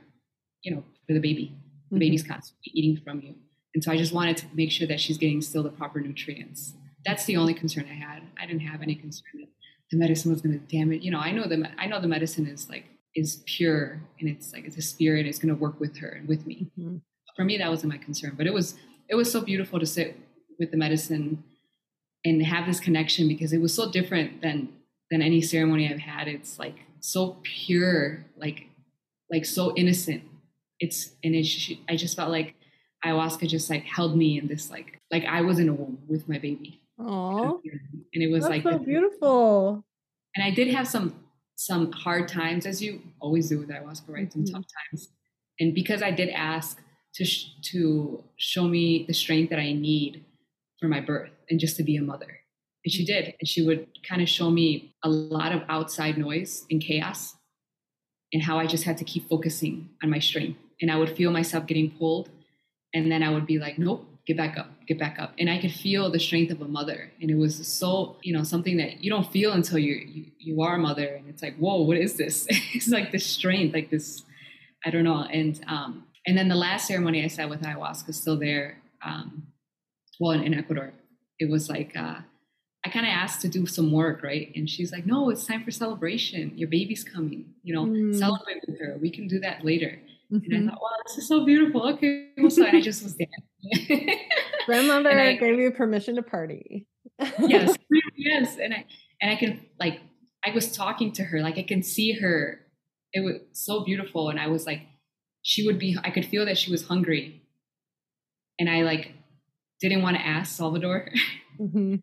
[0.61, 1.55] you know, for the baby.
[1.89, 1.99] The mm-hmm.
[1.99, 3.35] baby's constantly eating from you,
[3.73, 6.73] and so I just wanted to make sure that she's getting still the proper nutrients.
[7.05, 8.23] That's the only concern I had.
[8.39, 9.49] I didn't have any concern that
[9.91, 11.03] the medicine was going to damage.
[11.03, 12.85] You know, I know the I know the medicine is like
[13.15, 16.27] is pure and it's like it's a spirit It's going to work with her and
[16.27, 17.01] with me Mhm.
[17.35, 18.75] For me that wasn't my concern but it was
[19.09, 20.17] it was so beautiful to sit
[20.59, 21.43] with the medicine
[22.25, 24.69] and have this connection because it was so different than
[25.11, 28.67] than any ceremony i've had it's like so pure like
[29.31, 30.23] like so innocent
[30.79, 32.55] it's and it sh- i just felt like
[33.05, 36.27] ayahuasca just like held me in this like like i was in a womb with
[36.29, 37.57] my baby Aw,
[38.13, 39.83] and it was that's like so beautiful.
[40.35, 41.15] and I did have some
[41.55, 44.31] some hard times, as you always do with ayahuasca, right?
[44.31, 44.51] Some Mhm.
[44.53, 45.09] tough times,
[45.59, 46.81] and because I did ask
[47.15, 50.25] to sh- to show me the strength that I need
[50.79, 52.39] for my birth and just to be a mother,
[52.83, 56.65] and she did, and she would kind of show me a lot of outside noise
[56.69, 57.35] and chaos,
[58.31, 61.31] and how I just had to keep focusing on my strength, and I would feel
[61.31, 62.29] myself getting pulled,
[62.93, 64.07] and then I would be like, nope.
[64.25, 65.33] Get back up, get back up.
[65.37, 67.11] And I could feel the strength of a mother.
[67.21, 70.61] And it was so, you know, something that you don't feel until you you, you
[70.61, 71.07] are a mother.
[71.07, 72.47] And it's like, whoa, what is this?
[72.49, 74.23] it's like this strength, like this,
[74.85, 75.23] I don't know.
[75.23, 78.77] And um, and then the last ceremony I sat with ayahuasca still there.
[79.05, 79.47] Um,
[80.19, 80.93] well, in, in Ecuador,
[81.39, 82.17] it was like uh,
[82.85, 84.51] I kind of asked to do some work, right?
[84.55, 86.51] And she's like, no, it's time for celebration.
[86.55, 87.53] Your baby's coming.
[87.63, 88.17] You know, Mm.
[88.17, 88.97] celebrate with her.
[89.01, 89.99] We can do that later.
[90.31, 90.45] Mhm.
[90.55, 91.87] And I thought, wow, this is so beautiful.
[91.93, 93.27] Okay, well, so I just was there.
[94.65, 96.87] Grandmother I- gave you permission to party.
[97.39, 97.75] yes,
[98.15, 98.85] yes, and I
[99.21, 99.99] and I can like
[100.45, 102.59] I was talking to her, like I can see her.
[103.13, 104.81] It was so beautiful, and I was like,
[105.43, 105.97] she would be.
[106.03, 107.43] I could feel that she was hungry,
[108.59, 109.11] and I like
[109.81, 111.09] didn't want to ask Salvador
[111.59, 112.01] Mhm.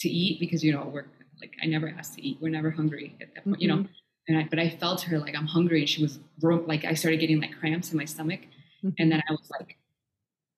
[0.00, 1.06] to eat because you know we're
[1.40, 2.38] like I never asked to eat.
[2.40, 3.78] We're never hungry at that point, you know.
[3.78, 3.88] Mhm.
[4.28, 6.18] And I, but I felt her like I'm hungry, and she was.
[6.42, 8.40] Like I started getting like cramps in my stomach,
[8.98, 9.76] and then I was like,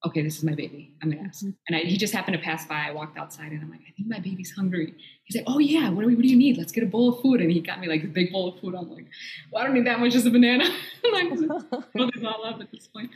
[0.06, 0.94] okay, this is my baby.
[1.02, 1.44] I'm gonna ask.
[1.44, 1.54] Mhm.
[1.68, 2.86] And I, he just happened to pass by.
[2.88, 4.94] I walked outside, and I'm like, I think my baby's hungry.
[5.24, 6.58] He's like, oh yeah, what do, we, what do you need?
[6.58, 7.40] Let's get a bowl of food.
[7.40, 8.74] And he got me like a big bowl of food.
[8.74, 9.06] I'm like,
[9.50, 10.64] well, I don't need that much, just a banana.
[11.04, 13.10] I'm like, this all up at this point.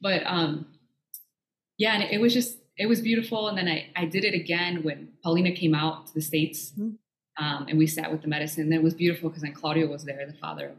[0.00, 0.66] But um,
[1.78, 3.48] yeah, and it, was just it was beautiful.
[3.48, 6.96] And then I I did it again when Paulina came out to the states, Mhm.
[7.38, 8.64] um, and we sat with the medicine.
[8.64, 10.78] And it was beautiful because then Claudio was there, the father of.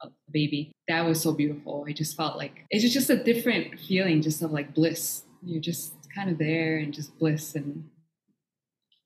[0.00, 0.72] Of the baby.
[0.88, 1.84] That was so beautiful.
[1.86, 5.22] I just felt like it's just, a different feeling, just of like bliss.
[5.42, 7.88] You're just kind of there and just bliss, and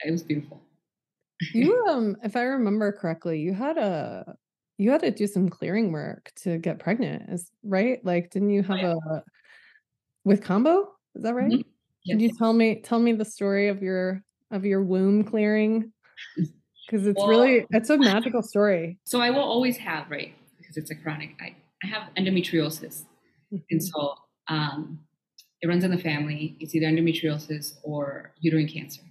[0.05, 0.62] it was beautiful.
[1.52, 4.37] you um if I remember correctly, you had a
[4.78, 8.05] you had to do some clearing work to get pregnant, is right?
[8.05, 8.94] Like didn't you have yeah.
[9.11, 9.20] a
[10.24, 10.88] with combo?
[11.14, 11.50] Is that right?
[11.50, 11.64] Mhm.
[12.07, 15.92] Can you tell me tell me the story of your of your womb clearing?
[16.87, 18.98] Because it's Well- really it's a magical story.
[19.05, 20.35] So I will always have right
[20.74, 21.30] because it's a chronic.
[21.40, 21.54] I
[21.85, 23.04] I have endometriosis,
[23.70, 23.82] and Mhm.
[23.82, 24.14] so
[24.48, 25.00] um,
[25.61, 26.56] it runs in the family.
[26.61, 29.02] It's either endometriosis or uterine cancer.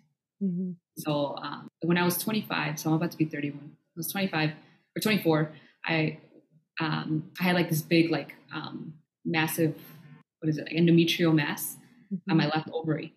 [0.44, 0.76] Mhm.
[0.98, 3.72] So um, when I was 25, so I'm about to be 31.
[3.76, 4.52] I was 25
[4.96, 5.52] or 24.
[5.86, 6.20] I
[6.80, 8.94] um, I had like this big like um,
[9.26, 9.76] massive
[10.40, 11.78] what is it like endometrial mass
[12.30, 13.14] on my left ovary,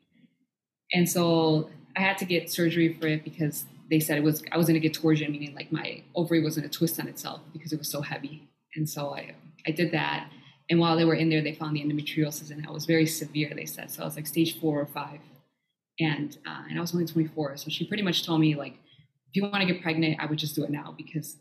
[0.93, 4.57] and so I had to get surgery for it because they said it was I
[4.57, 7.41] was going to get torsion, meaning like my ovary was going to twist on itself
[7.53, 8.49] because it was so heavy.
[8.77, 9.35] And so I
[9.67, 10.31] I did that,
[10.71, 13.53] and while they were in there, they found the endometriosis, and it was very severe.
[13.55, 14.03] They said so.
[14.03, 15.21] I was like stage four or five,
[16.01, 17.59] and uh, and I was only 24.
[17.59, 18.75] So she pretty much told me like,
[19.29, 21.37] if you want to get pregnant, I would just do it now because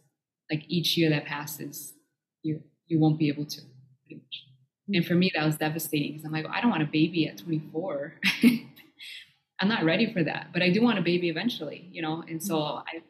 [0.51, 1.93] like each year that passes,
[2.41, 3.61] you you won't be able to.
[4.89, 7.37] And for me, that was devastating because I'm like, I don't want a baby at
[7.37, 8.13] 24.
[9.59, 12.23] I'm not ready for that, but I do want a baby eventually, you know.
[12.27, 13.01] And so I,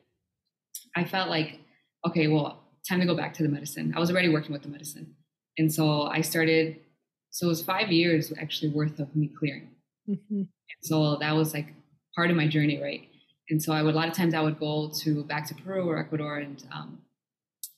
[0.96, 1.60] I felt like,
[2.08, 3.94] okay, well, time to go back to the medicine.
[3.96, 5.16] I was already working with the medicine,
[5.58, 6.80] and so I started.
[7.32, 9.70] So it was five years actually worth of me clearing.
[10.08, 10.48] Mhm.
[10.84, 11.74] So that was like
[12.16, 13.08] part of my journey, right?
[13.50, 15.90] And so I would a lot of times I would go to back to Peru
[15.90, 17.00] or Ecuador and um,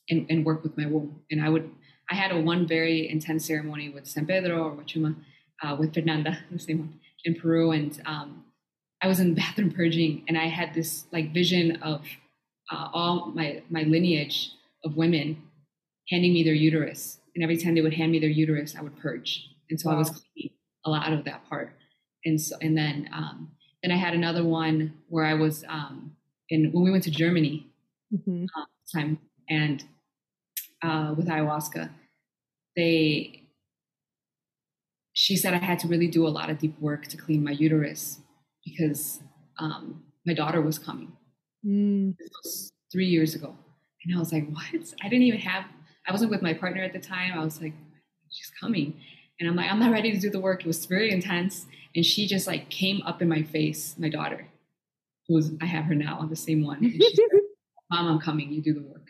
[0.09, 1.21] and, and work with my womb.
[1.31, 1.69] And I would
[2.11, 5.15] I had a one very intense ceremony with San Pedro or Wachuma
[5.63, 8.44] uh, with Fernanda, the same one in Peru, and um,
[9.01, 12.05] I was in the bathroom purging, and I had this like vision of
[12.71, 14.51] uh, all my my lineage
[14.83, 15.43] of women
[16.09, 18.97] handing me their uterus, and every time they would hand me their uterus, I would
[18.99, 20.15] purge, and so I was Wow.
[20.33, 20.53] cleaning
[20.85, 21.73] a lot of that part,
[22.25, 23.51] and so and then um,
[23.83, 26.15] then I had another one where I was um,
[26.49, 27.67] in when we went to Germany
[28.11, 28.49] Mhm.
[28.57, 29.83] uh, time and
[30.83, 31.89] uh, with ayahuasca,
[32.75, 33.43] they
[35.13, 37.51] she said I had to really do a lot of deep work to clean my
[37.51, 38.19] uterus
[38.65, 39.21] because
[39.59, 41.11] um, my daughter was coming.
[41.65, 42.15] Mm.
[42.17, 43.55] This was three years ago,
[44.03, 44.93] and I was like, "What?
[45.01, 45.65] I didn't even have.
[46.07, 47.31] I wasn't with my partner at the time.
[47.37, 47.73] I was like,
[48.29, 48.99] she's coming."
[49.39, 50.61] And I'm like, I'm not ready to do the work.
[50.61, 51.65] It was very intense.
[51.95, 54.47] And she just like came up in my face, my daughter,
[55.27, 56.77] who's I have her now, on the same one.
[56.77, 57.25] And she said,
[57.91, 58.51] Mom, I'm coming.
[58.51, 59.07] You do the work.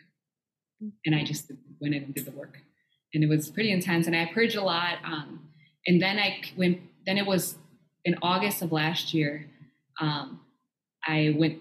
[1.05, 2.57] and I just went in and did the work,
[3.13, 4.07] and it was pretty intense.
[4.07, 4.97] And I purged a lot.
[5.03, 5.47] Um,
[5.87, 6.79] and then I went.
[7.05, 7.55] Then it was
[8.05, 9.47] in August of last year.
[9.99, 10.39] Um,
[11.05, 11.59] I went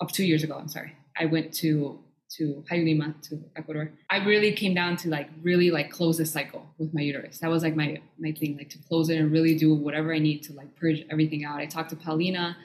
[0.00, 0.56] up two years ago.
[0.58, 0.94] I'm sorry.
[1.18, 2.00] I went to
[2.36, 3.92] to Lima to Ecuador.
[4.10, 7.38] I really came down to like really like close the cycle with my uterus.
[7.38, 10.18] That was like my my thing, like to close it and really do whatever I
[10.18, 11.60] need to like purge everything out.
[11.60, 12.56] I talked to Paulina,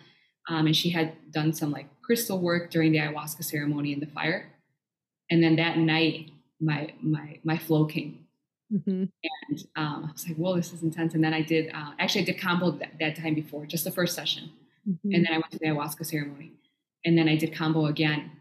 [0.50, 4.08] um, and she had done some like crystal work during the ayahuasca ceremony in the
[4.08, 4.52] fire,
[5.30, 8.19] and then that night my my my flow came.
[8.74, 9.06] Mm-hmm.
[9.50, 11.72] And um, I was like, "Whoa, this is intense!" And then I did.
[11.74, 14.52] Uh, actually, I did kambo that, that, time before, just the first session,
[14.88, 15.14] mm-hmm.
[15.14, 16.52] and then I went to the ayahuasca ceremony,
[17.04, 18.32] and then I did kambo again,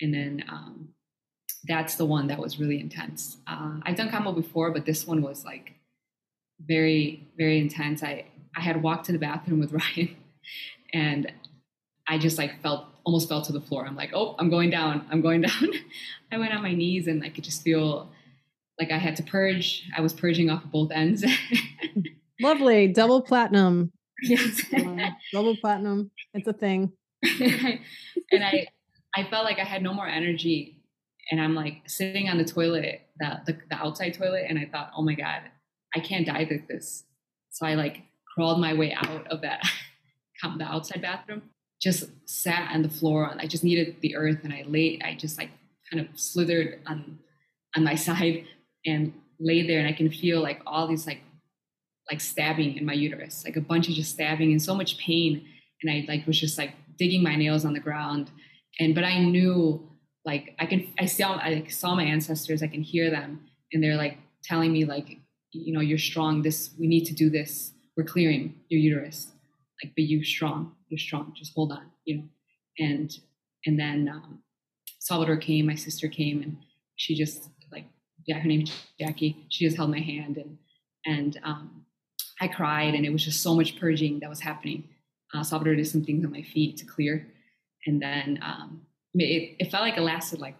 [0.00, 0.88] and then um,
[1.64, 3.36] that's the one that was really intense.
[3.46, 5.74] Uh, I've done kambo before, but this one was like
[6.66, 8.02] very, very intense.
[8.02, 10.16] I I had walked to the bathroom with Ryan,
[10.94, 11.32] and
[12.08, 13.86] I just like felt almost fell to the floor.
[13.86, 15.06] I'm like, oh, I'm going down.
[15.10, 15.68] I'm going down.
[16.32, 18.10] I went on my knees, and I could just feel
[18.80, 19.84] like I had to purge.
[19.96, 21.24] I was purging off of both ends.
[22.40, 23.92] Lovely, double platinum.
[24.22, 24.62] Yes,
[25.32, 26.10] double platinum.
[26.32, 26.92] It's a thing.
[27.22, 28.66] and I
[29.14, 30.78] I felt like I had no more energy.
[31.30, 34.90] And I'm like sitting on the toilet, the, the, the outside toilet, and I thought,
[34.96, 35.42] oh my God,
[35.94, 37.04] I can't die like this.
[37.50, 38.02] So I like
[38.34, 39.62] crawled my way out of that
[40.58, 41.42] the outside bathroom,
[41.80, 43.34] just sat on the floor.
[43.38, 45.50] I just needed the earth and I laid, I just like
[45.92, 47.18] kind of slithered on
[47.76, 48.46] on my side
[48.86, 51.20] and lay there and I can feel like all these like
[52.10, 55.46] like stabbing in my uterus, like a bunch of just stabbing and so much pain.
[55.82, 58.30] And I like was just like digging my nails on the ground.
[58.78, 59.88] And but I knew
[60.24, 63.96] like I can I saw I saw my ancestors I can hear them and they're
[63.96, 65.18] like telling me like
[65.52, 66.42] you know you're strong.
[66.42, 67.72] This we need to do this.
[67.96, 69.28] We're clearing your uterus.
[69.82, 71.32] Like but you strong you're strong.
[71.36, 72.24] Just hold on you know?
[72.78, 73.10] And
[73.66, 74.42] and then um,
[74.98, 76.56] Salvador came my sister came and
[76.96, 77.59] she just like
[78.26, 80.58] yeah her name's Jackie she just held my hand and
[81.06, 81.84] and um,
[82.40, 84.88] I cried and it was just so much purging that was happening
[85.34, 87.26] uh, Salvador did some things on my feet to clear
[87.86, 88.82] and then um,
[89.14, 90.56] it, it felt like it lasted like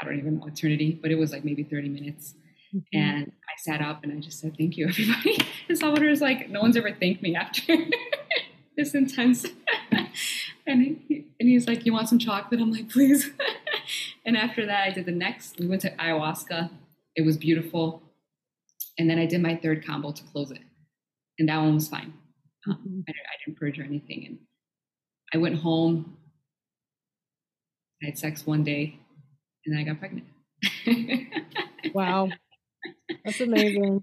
[0.00, 2.34] I don't even know eternity, but it was like maybe 30 minutes.
[2.74, 2.98] Mm-hmm.
[2.98, 6.50] And I sat up and I just said, "Thank you, everybody." And Salvador was like,
[6.50, 7.76] "No one's ever thanked me after
[8.76, 9.46] this intense."
[10.66, 13.30] and he, and he's like, "You want some chocolate?" I'm like, "Please."
[14.26, 15.58] And after that, I did the next.
[15.58, 16.68] We went to ayahuasca.
[17.14, 18.02] It was beautiful.
[18.98, 20.62] And then I did my third kambo to close it,
[21.38, 22.12] and that one was fine.
[22.66, 23.00] Um, mm-hmm.
[23.08, 24.38] I, I, didn't purge or anything, and
[25.32, 26.16] I went home,
[28.02, 28.98] I had sex one day,
[29.64, 30.26] and then I got pregnant.
[31.94, 32.28] wow.
[33.24, 34.02] That's amazing.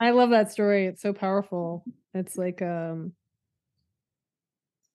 [0.00, 0.86] I love that story.
[0.86, 1.84] It's so powerful.
[2.14, 3.12] It's like um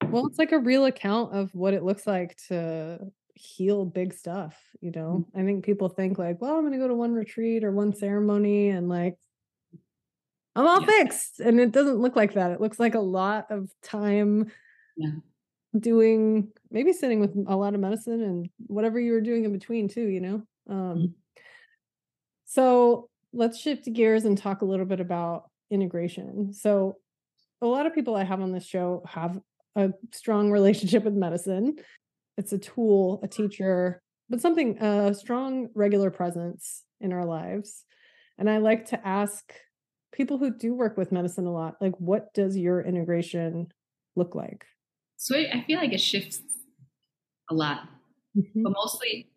[0.07, 4.57] well, it's like a real account of what it looks like to heal big stuff,
[4.81, 5.25] you know.
[5.29, 5.39] Mm-hmm.
[5.39, 7.93] I think people think like, well, I'm going to go to one retreat or one
[7.93, 9.17] ceremony and like
[10.55, 10.87] I'm all yeah.
[10.87, 11.39] fixed.
[11.39, 12.51] And it doesn't look like that.
[12.51, 14.51] It looks like a lot of time
[14.97, 15.11] yeah.
[15.77, 19.87] doing maybe sitting with a lot of medicine and whatever you were doing in between
[19.87, 20.43] too, you know?
[20.69, 21.05] Um, mm-hmm.
[22.45, 26.51] So let's shift gears and talk a little bit about integration.
[26.51, 26.97] So
[27.61, 29.39] a lot of people I have on this show have
[29.77, 31.77] a strong relationship with medicine.
[32.39, 37.83] It's a tool, a teacher, but something a strong regular presence in our lives.
[38.37, 39.51] And I like to ask
[40.13, 43.67] people who do work with medicine a lot, like what does your integration
[44.15, 44.63] look like?
[45.17, 46.39] So I feel like it shifts
[47.49, 47.81] a lot,
[48.37, 48.63] mm-hmm.
[48.63, 49.31] but mostly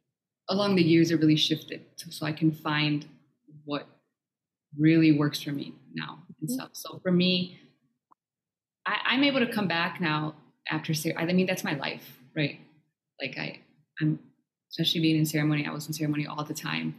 [0.49, 3.05] along the years, it really shifted so I can find
[3.65, 3.89] what
[4.79, 6.55] really works for me now and mm-hmm.
[6.55, 6.71] stuff.
[6.75, 7.59] So for me,
[8.87, 10.37] I, am able to come back now
[10.71, 10.95] after.
[11.17, 12.61] I mean, that's my life, right?
[13.23, 13.61] Like I,
[14.01, 14.19] I'm
[14.71, 15.67] especially being in ceremony.
[15.67, 16.95] I was in ceremony all the time.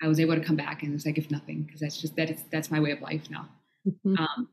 [0.00, 2.30] I was able to come back and it's like if nothing because that's just that.
[2.30, 3.48] It's, that's my way of life now.
[3.86, 4.16] Mm-hmm.
[4.16, 4.48] Um,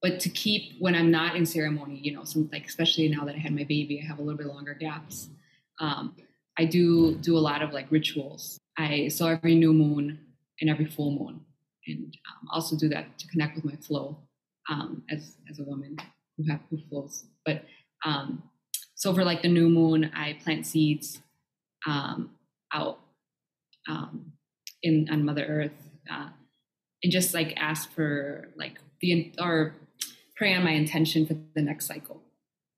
[0.00, 3.34] but to keep when I'm not in ceremony, you know, some like especially now that
[3.34, 5.28] I had my baby, I have a little bit longer gaps.
[5.80, 6.14] Um,
[6.58, 8.60] I do do a lot of like rituals.
[8.78, 10.20] I saw every new moon
[10.60, 11.40] and every full moon,
[11.88, 14.18] and um, also do that to connect with my flow
[14.68, 15.96] um, as as a woman
[16.36, 17.24] who have who flows.
[17.44, 17.64] But
[18.04, 18.42] um,
[18.94, 21.20] so for like the new moon, I plant seeds
[21.86, 22.30] um,
[22.72, 23.00] out
[23.88, 24.32] um,
[24.82, 26.28] in on Mother Earth, uh,
[27.02, 29.74] and just like ask for like the or
[30.36, 32.22] pray on my intention for the next cycle.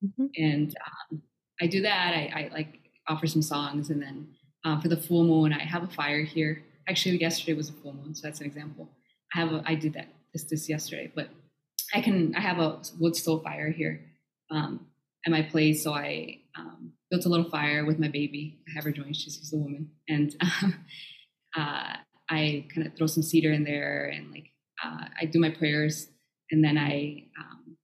[0.04, 0.26] Mm-hmm.
[0.36, 1.22] And um,
[1.60, 2.14] I do that.
[2.14, 4.28] I, I, like offer some songs, and then
[4.64, 6.62] uh, for the full moon, I have a fire here.
[6.88, 8.88] Actually, yesterday was a full moon, so that's an example.
[9.34, 11.28] I have a, I did that this this yesterday, but
[11.94, 14.00] I can I have a wood stove fire here
[14.50, 14.86] um,
[15.26, 18.60] at my place, so I um, built a little fire with my baby.
[18.68, 20.74] I have her join; she's a woman, and um,
[21.56, 21.96] uh,
[22.30, 24.50] I kind of throw some cedar in there, and like
[24.84, 26.08] uh, I do my prayers,
[26.50, 27.76] and then I um,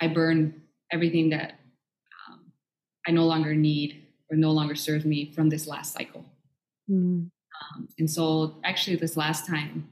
[0.00, 0.62] I burn
[0.92, 1.54] everything that
[2.28, 2.52] um,
[3.06, 6.24] I no longer need or no longer serves me from this last cycle.
[6.90, 7.30] Mm.
[7.98, 9.88] and so, actually, this last time,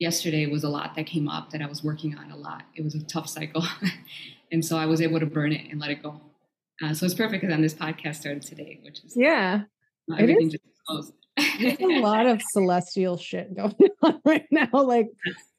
[0.00, 2.64] yesterday was a lot that came up that I was working on a lot.
[2.74, 3.64] It was a tough cycle,
[4.52, 6.20] and so I was able to burn it and let it go.
[6.82, 9.62] Uh, so it's perfect because then this podcast started today, which is yeah,
[10.18, 11.12] everything just closed.
[11.60, 14.68] There's a lot of celestial shit going on right now.
[14.72, 15.08] Like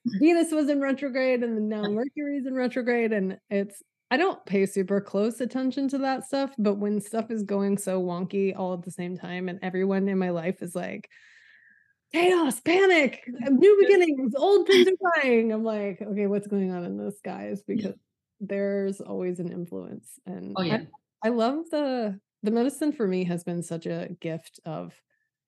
[0.05, 3.13] Venus was in retrograde and now Mercury's in retrograde.
[3.13, 7.43] And it's, I don't pay super close attention to that stuff, but when stuff is
[7.43, 11.09] going so wonky all at the same time and everyone in my life is like,
[12.11, 15.51] chaos, panic, new beginnings, old things are dying.
[15.51, 17.63] I'm like, okay, what's going on in the skies?
[17.65, 17.95] Because
[18.39, 20.19] there's always an influence.
[20.27, 20.81] And oh, yeah.
[21.23, 24.93] I, love the the medicine for me has been such a gift of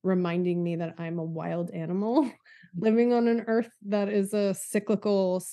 [0.04, 2.30] reminding me that I'm a wild animal mm-hmm.
[2.76, 5.44] living on an earth that is a cyclical,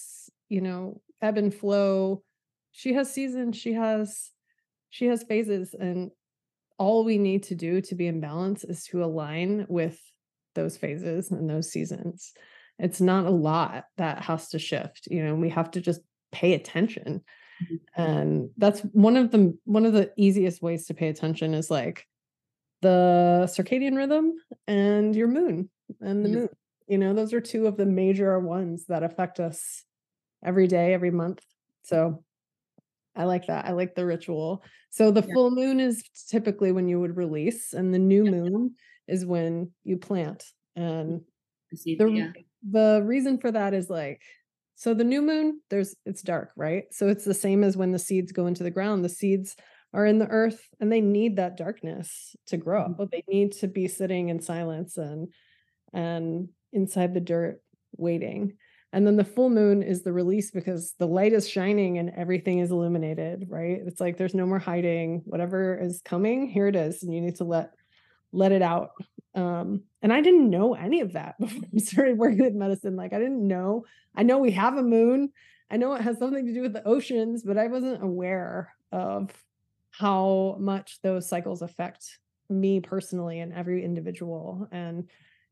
[0.48, 2.22] you know, ebb and flow.
[2.70, 4.30] She has seasons, she has
[4.90, 6.10] she has phases and
[6.78, 9.98] all we need to do to be in balance is to align with
[10.54, 12.32] those phases and those seasons.
[12.78, 16.00] It's not a lot that has to shift, you know, we have to just
[16.32, 17.22] pay attention.
[17.96, 22.06] And that's one of the one of the easiest ways to pay attention is like
[22.80, 24.32] the circadian rhythm
[24.66, 26.48] and your moon and the moon.
[26.88, 29.84] You know, those are two of the major ones that affect us
[30.44, 31.42] every day, every month.
[31.84, 32.24] So
[33.14, 33.66] I like that.
[33.66, 34.62] I like the ritual.
[34.90, 35.34] So the yeah.
[35.34, 38.30] full moon is typically when you would release, and the new yeah.
[38.30, 38.74] moon
[39.08, 40.44] is when you plant.
[40.78, 41.00] Mm.
[41.00, 41.20] And
[41.70, 42.32] the, yeah.
[42.68, 44.20] the reason for that is like
[44.74, 46.84] so the new moon, there's it's dark, right?
[46.92, 49.04] So it's the same as when the seeds go into the ground.
[49.04, 49.56] The seeds
[49.94, 52.84] are in the earth and they need that darkness to grow.
[52.84, 53.04] Mm-hmm.
[53.10, 55.28] They need to be sitting in silence and
[55.92, 57.60] and inside the dirt
[57.96, 58.56] waiting.
[58.94, 62.58] And then the full moon is the release because the light is shining and everything
[62.58, 63.78] is illuminated, right?
[63.86, 65.22] It's like there's no more hiding.
[65.24, 67.02] Whatever is coming, here it is.
[67.02, 67.70] And you need to let
[68.32, 68.90] let it out.
[69.34, 72.96] Um, and I didn't know any of that before I started working with medicine.
[72.96, 73.84] Like I didn't know.
[74.14, 75.30] I know we have a moon.
[75.70, 79.30] I know it has something to do with the oceans, but I wasn't aware of
[79.90, 82.18] how much those cycles affect
[82.48, 85.08] me personally and every individual and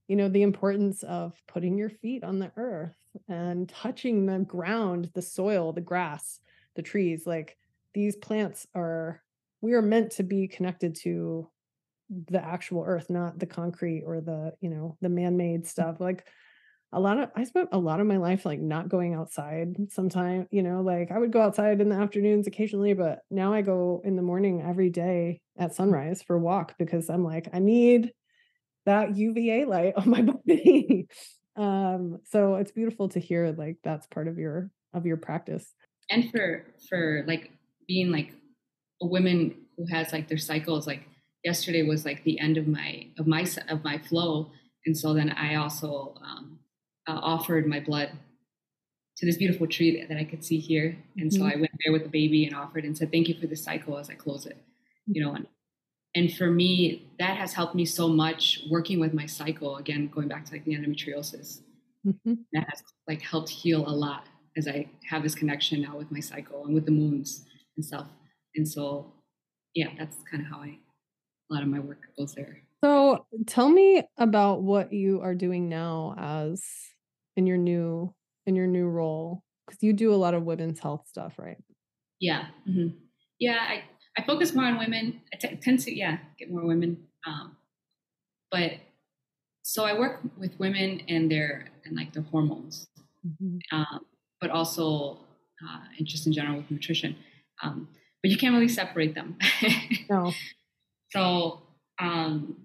[0.08, 2.96] you know the importance of putting your feet on the earth
[3.28, 6.40] and touching the ground the soil the grass
[6.74, 7.56] the trees like
[7.94, 9.22] these plants are
[9.60, 11.48] we are meant to be connected to
[12.28, 16.26] the actual earth not the concrete or the you know the man-made stuff like
[16.92, 20.48] a lot of I spent a lot of my life like not going outside sometimes,
[20.50, 24.02] you know, like I would go outside in the afternoons occasionally, but now I go
[24.04, 28.12] in the morning every day at sunrise for a walk because I'm like, I need
[28.86, 31.06] that UVA light on my body.
[31.56, 35.72] um, so it's beautiful to hear like that's part of your of your practice.
[36.10, 37.52] And for for like
[37.86, 38.34] being like
[39.00, 41.06] a woman who has like their cycles, like
[41.44, 44.50] yesterday was like the end of my of my of my flow.
[44.86, 46.58] And so then I also um
[47.08, 48.10] uh, offered my blood
[49.16, 50.96] to this beautiful tree that, I could see here.
[51.18, 51.40] And mm-hmm.
[51.40, 53.56] so I went there with the baby and offered and said, thank you for the
[53.56, 54.56] cycle as I close it,
[55.06, 55.46] you know, and,
[56.14, 59.76] and for me, that has helped me so much working with my cycle.
[59.76, 61.60] Again, going back to like the endometriosis,
[62.06, 62.34] mm-hmm.
[62.52, 64.26] that has like helped heal a lot
[64.56, 67.44] as I have this connection now with my cycle and with the moons
[67.76, 68.06] and stuff.
[68.56, 69.12] And so,
[69.74, 70.78] yeah, that's kind of how I,
[71.50, 72.62] a lot of my work goes there.
[72.82, 76.62] So tell me about what you are doing now as
[77.36, 78.14] in your new
[78.46, 81.58] in your new role because you do a lot of women's health stuff, right?
[82.20, 82.96] Yeah, mm-hmm.
[83.38, 83.58] yeah.
[83.60, 83.84] I
[84.18, 85.20] I focus more on women.
[85.32, 87.56] I t- tend to yeah get more women, um,
[88.50, 88.72] but
[89.62, 92.88] so I work with women and their and like their hormones,
[93.26, 93.58] mm-hmm.
[93.76, 94.00] um,
[94.40, 95.18] but also
[95.62, 97.16] uh, and just in general with nutrition.
[97.62, 97.88] Um,
[98.22, 99.38] but you can't really separate them.
[100.10, 100.32] no.
[101.10, 101.62] So
[102.00, 102.56] um,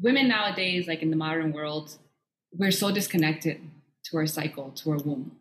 [0.00, 1.96] women nowadays, like in the modern world,
[2.52, 3.60] we're so disconnected
[4.04, 5.36] to our cycle, to our womb,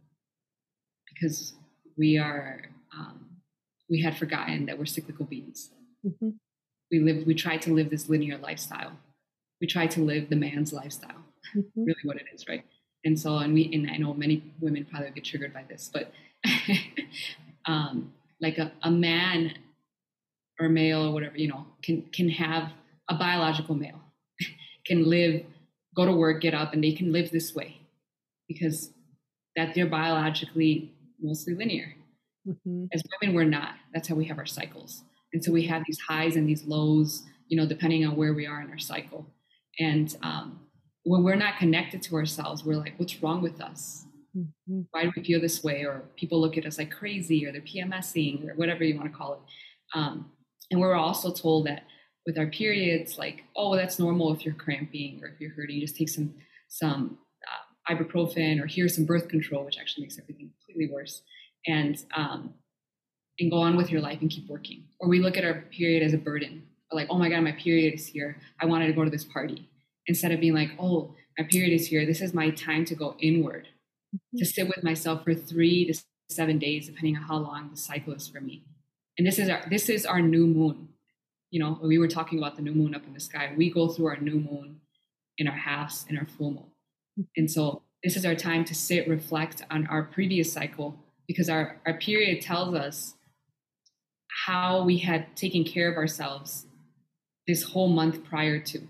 [1.08, 1.54] because
[1.98, 3.26] we are um,
[3.90, 5.70] we had forgotten that we're cyclical beings.
[6.06, 6.30] Mm-hmm.
[6.92, 8.94] We live, we try to live this linear lifestyle.
[9.62, 11.24] We try to live the man's lifestyle,
[11.56, 11.84] mm-hmm.
[11.84, 12.64] really what it is, right?
[13.04, 16.12] And so, and we, and I know many women probably get triggered by this, but
[17.66, 19.54] um, like a, a man
[20.60, 22.72] or male or whatever, you know, can can have
[23.10, 24.02] a biological male
[24.86, 25.44] can live,
[25.96, 27.82] go to work, get up, and they can live this way
[28.48, 28.92] because
[29.56, 31.94] that they're biologically mostly linear.
[32.48, 32.86] Mm-hmm.
[32.94, 33.76] As women, we're not.
[33.94, 35.04] That's how we have our cycles.
[35.34, 38.46] And so we have these highs and these lows, you know, depending on where we
[38.46, 39.26] are in our cycle.
[39.80, 40.60] And um,
[41.04, 44.06] when we're not connected to ourselves, we're like, what's wrong with us?
[44.38, 44.82] Mm-hmm.
[44.92, 45.84] Why do we feel this way?
[45.84, 49.18] Or people look at us like crazy or they're PMSing or whatever you want to
[49.18, 49.40] call it.
[49.98, 50.32] Um,
[50.72, 51.84] and we're also told that
[52.26, 55.96] with our periods, like, oh, that's normal if you're cramping or if you're hurting, just
[55.96, 56.34] take some
[56.68, 61.22] some uh, ibuprofen or here's some birth control, which actually makes everything completely worse,
[61.68, 62.54] and um,
[63.40, 64.86] and go on with your life and keep working.
[65.00, 67.94] Or we look at our period as a burden, like, oh my god, my period
[67.94, 68.38] is here.
[68.60, 69.70] I wanted to go to this party,
[70.08, 72.06] instead of being like, oh, my period is here.
[72.06, 73.68] This is my time to go inward,
[74.16, 74.38] mm-hmm.
[74.38, 76.00] to sit with myself for three to
[76.30, 78.66] seven days, depending on how long the cycle is for me.
[79.18, 80.90] And this is our this is our new moon
[81.56, 83.54] you know, we were talking about the new moon up in the sky.
[83.56, 84.82] We go through our new moon
[85.38, 87.28] in our halves in our full moon.
[87.38, 90.98] And so this is our time to sit, reflect on our previous cycle
[91.30, 93.14] because our, our period tells us
[94.46, 96.66] how we had taken care of ourselves
[97.48, 98.82] this whole month prior to.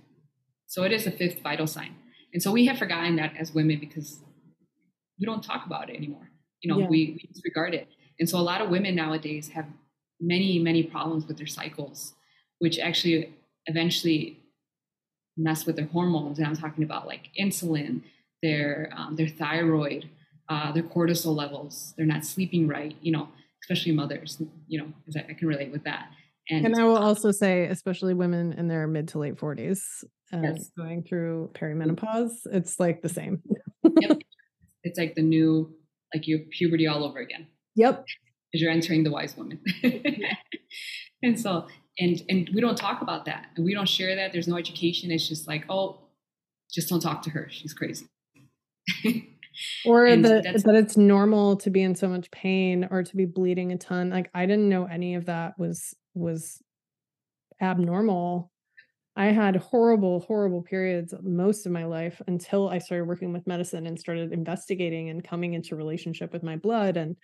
[0.66, 1.96] So it is the fifth vital sign.
[2.34, 4.22] And so we have forgotten that as women because
[5.20, 6.32] we don't talk about it anymore.
[6.62, 6.88] You know, yeah.
[6.88, 7.88] we, we disregard it.
[8.20, 9.68] And so a lot of women nowadays have
[10.20, 12.14] many, many problems with their cycles
[12.60, 13.34] which actually
[13.66, 14.40] eventually
[15.38, 16.38] mess with their hormones.
[16.40, 18.02] And I'm talking about like insulin,
[18.42, 20.10] their um, their thyroid,
[20.50, 21.94] uh, their cortisol levels.
[21.98, 22.96] They're not sleeping right.
[23.02, 23.30] You know,
[23.64, 24.42] especially mothers.
[24.68, 26.10] You know, because I, I, can relate with that.
[26.50, 29.80] And, and I will also say, especially women in their mid to late 40s,
[30.32, 30.70] uh, yes.
[30.78, 33.42] going through perimenopause, it's like the same.
[34.00, 34.20] yep.
[34.84, 35.74] It's like the new,
[36.14, 37.48] like you puberty all over again.
[37.76, 38.06] Yep.
[38.56, 39.60] Because you're entering the wise woman.
[41.24, 41.68] and so
[42.00, 43.48] and and we don't talk about that.
[43.58, 44.32] And we don't share that.
[44.32, 45.12] There's no education.
[45.12, 46.00] It's just like oh
[46.72, 47.50] just don't talk to her.
[47.50, 48.06] She's crazy.
[49.86, 53.72] Or that that it's normal to be in so much pain or to be bleeding
[53.72, 54.10] a ton.
[54.10, 56.62] Like i didn't know any of that was was
[57.62, 58.52] abnormal.
[59.16, 63.88] I had horrible horrible periods most of my life until i started working with medicine
[63.88, 67.16] and started investigating and coming into relationship with my blood and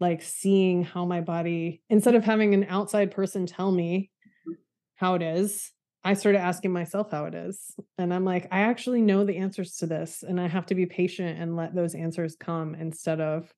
[0.00, 4.10] like seeing how my body instead of having an outside person tell me
[4.48, 4.54] mm.
[4.96, 5.70] how it is
[6.02, 9.76] i started asking myself how it is and i'm like i actually know the answers
[9.76, 13.52] to this and i have to be patient and let those answers come instead of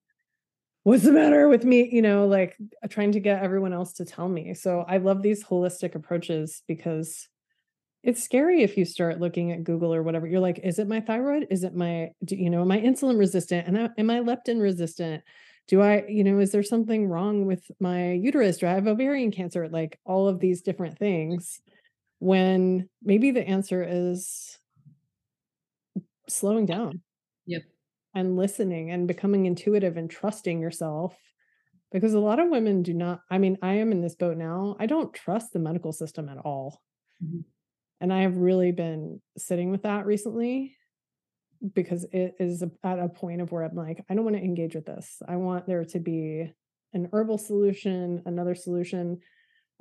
[0.86, 1.88] what's the matter with me?
[1.90, 4.54] You know like uh, trying to get everyone else to tell me.
[4.54, 7.26] So i love these holistic approaches because
[8.04, 10.28] it's scary if you start looking at google or whatever.
[10.28, 11.48] You're like is it my thyroid?
[11.50, 13.66] Is it my you know am i insulin resistant?
[13.66, 15.24] And am i leptin resistant
[15.68, 18.58] do I, you know, is there something wrong with my uterus?
[18.58, 19.68] Do I have ovarian cancer?
[19.68, 21.60] Like all of these different things
[22.18, 24.58] when maybe the answer is
[26.28, 27.00] slowing down.
[27.46, 27.62] Yep.
[28.14, 31.16] And listening and becoming intuitive and trusting yourself.
[31.92, 34.76] Because a lot of women do not, I mean, I am in this boat now.
[34.80, 36.80] I don't trust the medical system at all.
[37.24, 37.40] Mm-hmm.
[38.00, 40.76] And I have really been sitting with that recently
[41.74, 44.74] because it is at a point of where I'm like, I don't want to engage
[44.74, 45.20] with this.
[45.26, 46.52] I want there to be
[46.92, 49.20] an herbal solution, another solution.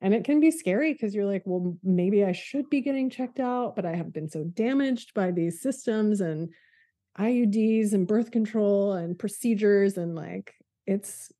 [0.02, 3.40] And it can be scary because you're like, well, maybe I should be getting checked
[3.40, 6.50] out, but I have been so damaged by these systems and
[7.18, 9.98] IUDs and birth control and procedures.
[9.98, 10.54] And like,
[10.86, 11.32] it's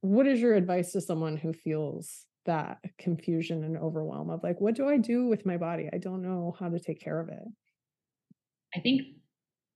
[0.00, 4.74] what is your advice to someone who feels that confusion and overwhelm of like, what
[4.74, 5.90] do I do with my body?
[5.92, 7.44] I don't know how to take care of it.
[8.74, 9.02] I think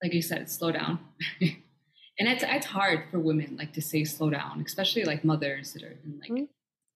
[0.03, 0.99] like you said, slow down.
[1.41, 5.83] and it's it's hard for women like to say slow down, especially like mothers that
[5.83, 6.45] are in like mm-hmm.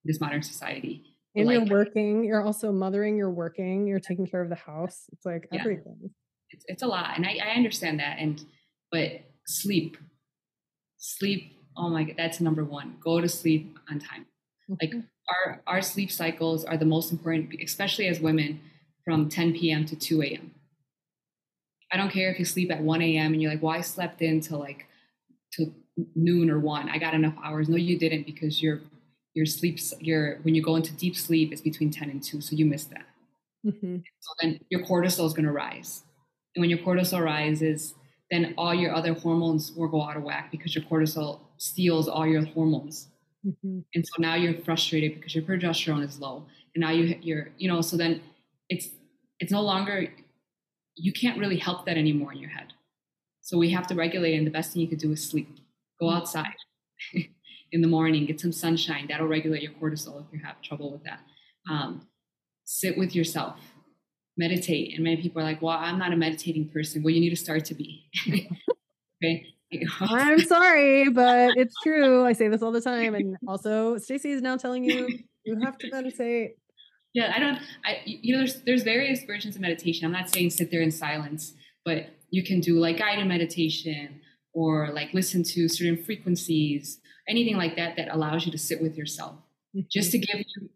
[0.04, 1.04] this modern society.
[1.34, 5.04] And like, you're working, you're also mothering, you're working, you're taking care of the house.
[5.12, 6.10] It's like yeah, everything.
[6.50, 7.16] It's it's a lot.
[7.16, 8.18] And I, I understand that.
[8.18, 8.42] And
[8.90, 9.10] but
[9.46, 9.96] sleep.
[10.98, 12.96] Sleep, oh my god, that's number one.
[13.00, 14.26] Go to sleep on time.
[14.68, 14.74] Mm-hmm.
[14.80, 18.60] Like our our sleep cycles are the most important, especially as women,
[19.04, 19.84] from 10 p.m.
[19.86, 20.50] to 2 a.m.
[21.96, 23.32] I don't care if you sleep at 1 a.m.
[23.32, 24.86] and you're like, well, I slept in till like
[25.50, 25.72] till
[26.14, 26.90] noon or one.
[26.90, 27.70] I got enough hours.
[27.70, 28.80] No, you didn't because your
[29.32, 32.54] your sleep your when you go into deep sleep it's between 10 and 2, so
[32.54, 33.06] you missed that.
[33.64, 33.96] Mm-hmm.
[34.20, 36.02] So then your cortisol is going to rise,
[36.54, 37.94] and when your cortisol rises,
[38.30, 42.26] then all your other hormones will go out of whack because your cortisol steals all
[42.26, 43.08] your hormones.
[43.46, 43.78] Mm-hmm.
[43.94, 46.44] And so now you're frustrated because your progesterone is low,
[46.74, 48.20] and now you you're you know so then
[48.68, 48.90] it's
[49.40, 50.08] it's no longer
[50.96, 52.72] you can't really help that anymore in your head.
[53.42, 55.48] So we have to regulate, and the best thing you could do is sleep.
[56.00, 56.16] Go mm-hmm.
[56.16, 56.46] outside
[57.72, 59.06] in the morning, get some sunshine.
[59.08, 61.20] That'll regulate your cortisol if you have trouble with that.
[61.70, 62.08] Um,
[62.64, 63.58] sit with yourself,
[64.36, 64.94] meditate.
[64.94, 67.02] And many people are like, well, I'm not a meditating person.
[67.02, 68.04] Well, you need to start to be.
[69.22, 69.46] okay.
[70.00, 72.24] I'm sorry, but it's true.
[72.24, 73.14] I say this all the time.
[73.14, 75.08] And also, Stacey is now telling you
[75.44, 76.56] you have to meditate.
[77.16, 77.58] Yeah, I don't.
[77.82, 80.04] I you know, there's there's various versions of meditation.
[80.04, 84.20] I'm not saying sit there in silence, but you can do like guided meditation
[84.52, 88.98] or like listen to certain frequencies, anything like that that allows you to sit with
[88.98, 89.32] yourself,
[89.74, 89.86] mm-hmm.
[89.90, 90.68] just to give you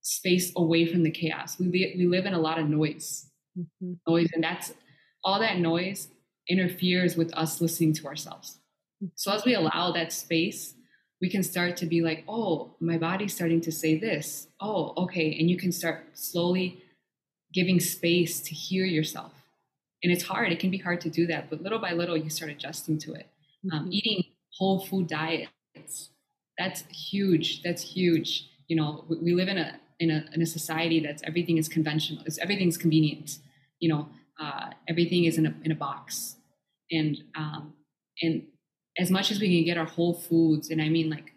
[0.00, 1.60] space away from the chaos.
[1.60, 3.92] We we live in a lot of noise, mm-hmm.
[4.08, 4.74] noise, and that's
[5.22, 6.08] all that noise
[6.48, 8.58] interferes with us listening to ourselves.
[9.00, 9.12] Mm-hmm.
[9.14, 10.74] So as we allow that space,
[11.24, 14.48] we can start to be like, oh, my body's starting to say this.
[14.60, 16.82] Oh, okay, and you can start slowly
[17.54, 19.32] giving space to hear yourself.
[20.02, 20.52] And it's hard.
[20.52, 23.14] It can be hard to do that, but little by little, you start adjusting to
[23.14, 23.26] it.
[23.72, 23.92] Um, mm-hmm.
[23.92, 24.24] eating
[24.58, 26.10] whole food diets
[26.58, 27.62] that's huge.
[27.62, 28.48] That's huge.
[28.68, 31.68] You know, we, we live in a in a, in a society that's everything is
[31.68, 32.22] conventional.
[32.26, 33.38] It's everything's convenient.
[33.80, 34.08] You know,
[34.40, 36.36] uh, everything is in a in a box,
[36.90, 37.74] and um,
[38.22, 38.42] and
[38.98, 41.32] as much as we can get our whole foods, and I mean like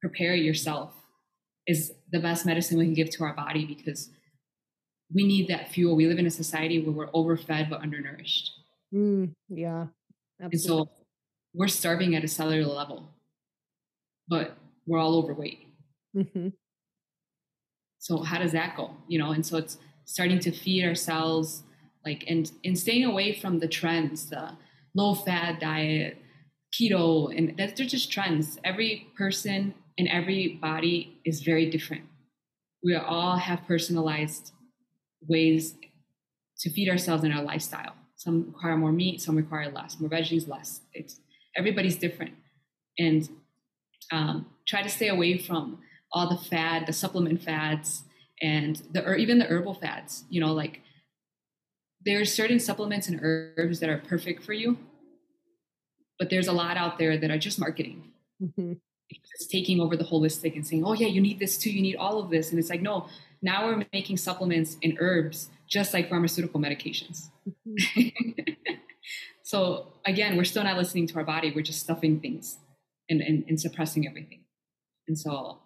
[0.00, 0.92] prepare yourself
[1.66, 4.10] is the best medicine we can give to our body because
[5.12, 5.96] we need that fuel.
[5.96, 8.50] We live in a society where we're overfed but undernourished.
[8.94, 9.86] Mm, yeah,
[10.40, 10.52] absolutely.
[10.52, 10.90] And so
[11.54, 13.08] we're starving at a cellular level,
[14.28, 14.56] but
[14.86, 15.66] we're all overweight.
[16.16, 16.48] Mm-hmm.
[17.98, 18.92] So how does that go?
[19.08, 21.62] You know, and so it's starting to feed ourselves
[22.04, 24.52] like and and staying away from the trends, the
[24.94, 26.16] low fat diet,
[26.78, 28.58] keto, and that's they're just trends.
[28.64, 32.04] Every person and every body is very different.
[32.82, 34.52] We all have personalized
[35.28, 35.74] ways
[36.60, 37.94] to feed ourselves in our lifestyle.
[38.16, 40.80] Some require more meat, some require less, more veggies, less.
[40.92, 41.20] It's
[41.56, 42.32] everybody's different,
[42.98, 43.28] and
[44.12, 45.78] um, try to stay away from
[46.12, 48.04] all the fad, the supplement fads,
[48.42, 50.24] and the or even the herbal fads.
[50.28, 50.80] You know, like
[52.04, 54.78] there's certain supplements and herbs that are perfect for you,
[56.20, 58.12] but there's a lot out there that are just marketing.
[58.40, 58.74] Mm-hmm.
[59.08, 61.72] It's taking over the holistic and saying, "Oh yeah, you need this too.
[61.72, 63.08] You need all of this," and it's like, no.
[63.42, 67.30] Now we're making supplements and herbs just like pharmaceutical medications.
[67.66, 68.52] Mm-hmm.
[69.42, 71.50] so again, we're still not listening to our body.
[71.50, 72.58] We're just stuffing things
[73.08, 74.40] and, and, and suppressing everything.
[75.08, 75.58] And so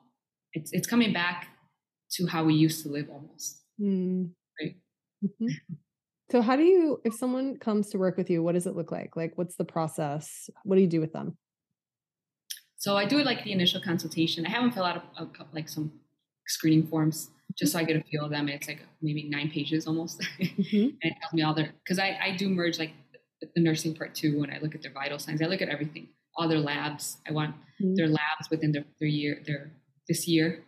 [0.52, 1.48] it's it's coming back
[2.12, 3.60] to how we used to live almost.
[3.80, 4.30] Mm.
[4.58, 4.76] Right.
[5.24, 5.74] Mm-hmm.
[6.34, 8.90] So how do you if someone comes to work with you, what does it look
[8.90, 9.14] like?
[9.14, 10.50] Like what's the process?
[10.64, 11.38] What do you do with them?
[12.76, 14.44] So I do like the initial consultation.
[14.44, 15.92] I have them fill out a, a, like some
[16.48, 18.48] screening forms just so I get a feel of them.
[18.48, 20.76] It's like maybe nine pages almost, mm-hmm.
[20.76, 22.90] and it tells me all their because I, I do merge like
[23.40, 24.40] the nursing part too.
[24.40, 27.18] When I look at their vital signs, I look at everything, all their labs.
[27.28, 27.94] I want mm-hmm.
[27.94, 29.70] their labs within their, their year, their
[30.08, 30.64] this year.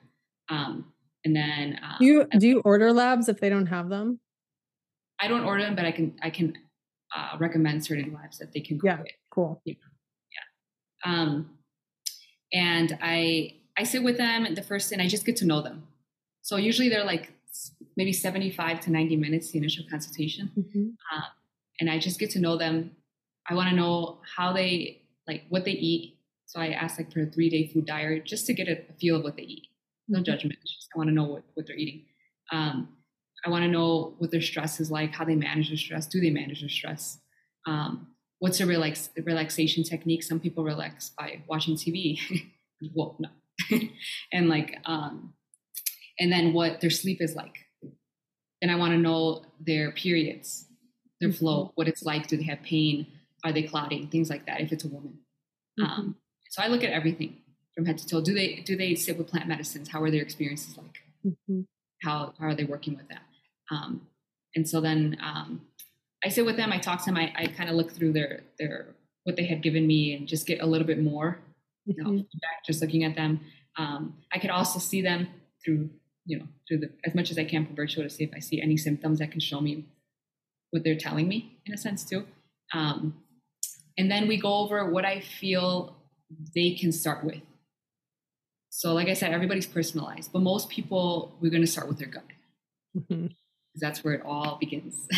[0.48, 0.92] Um,
[1.24, 4.20] and then um, do you do you order labs if they don't have them?
[5.20, 6.54] I don't order them, but I can I can
[7.14, 8.80] uh, recommend certain labs that they can.
[8.82, 9.60] Yeah, cool.
[9.64, 9.74] Yeah,
[11.04, 11.12] yeah.
[11.12, 11.58] Um,
[12.52, 15.86] and I I sit with them the first, and I just get to know them.
[16.42, 17.32] So usually they're like
[17.96, 20.88] maybe seventy five to ninety minutes the initial consultation, mm-hmm.
[21.12, 21.26] uh,
[21.80, 22.92] and I just get to know them.
[23.48, 27.22] I want to know how they like what they eat, so I asked like for
[27.22, 29.68] a three day food diary just to get a feel of what they eat.
[30.08, 30.24] No mm-hmm.
[30.24, 30.58] judgment.
[30.62, 32.04] Just I want to know what, what they're eating.
[32.52, 32.95] Um,
[33.46, 36.06] I want to know what their stress is like, how they manage their stress.
[36.06, 37.18] Do they manage their stress?
[37.66, 38.08] Um,
[38.40, 40.24] what's a relax, relaxation technique?
[40.24, 42.18] Some people relax by watching TV.
[42.94, 43.28] well, no.
[44.32, 45.34] and like, um,
[46.18, 47.54] and then what their sleep is like.
[48.60, 50.66] And I want to know their periods,
[51.20, 51.38] their mm-hmm.
[51.38, 52.26] flow, what it's like.
[52.26, 53.06] Do they have pain?
[53.44, 54.08] Are they clotting?
[54.08, 54.60] Things like that.
[54.60, 55.18] If it's a woman.
[55.78, 55.84] Mm-hmm.
[55.84, 56.16] Um,
[56.50, 57.36] so I look at everything
[57.76, 58.22] from head to toe.
[58.22, 59.88] Do they do they sit with plant medicines?
[59.88, 60.96] How are their experiences like?
[61.24, 61.60] Mm-hmm.
[62.02, 63.22] How, how are they working with that?
[63.70, 64.06] Um,
[64.54, 65.62] and so then um,
[66.24, 66.72] I sit with them.
[66.72, 67.16] I talk to them.
[67.16, 68.94] I, I kind of look through their their
[69.24, 71.38] what they had given me and just get a little bit more.
[71.84, 72.38] You know, mm-hmm.
[72.66, 73.40] just looking at them.
[73.78, 75.28] Um, I could also see them
[75.64, 75.90] through
[76.24, 78.40] you know through the as much as I can from virtual to see if I
[78.40, 79.84] see any symptoms that can show me
[80.70, 82.26] what they're telling me in a sense too.
[82.72, 83.22] Um,
[83.98, 85.96] and then we go over what I feel
[86.54, 87.40] they can start with.
[88.70, 92.08] So, like I said, everybody's personalized, but most people, we're going to start with their
[92.08, 92.24] gut.
[92.96, 93.26] Mm-hmm.
[93.80, 95.08] That's where it all begins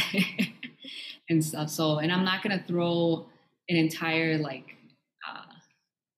[1.28, 1.70] and stuff.
[1.70, 3.26] So, and I'm not going to throw
[3.68, 4.76] an entire like
[5.28, 5.52] uh,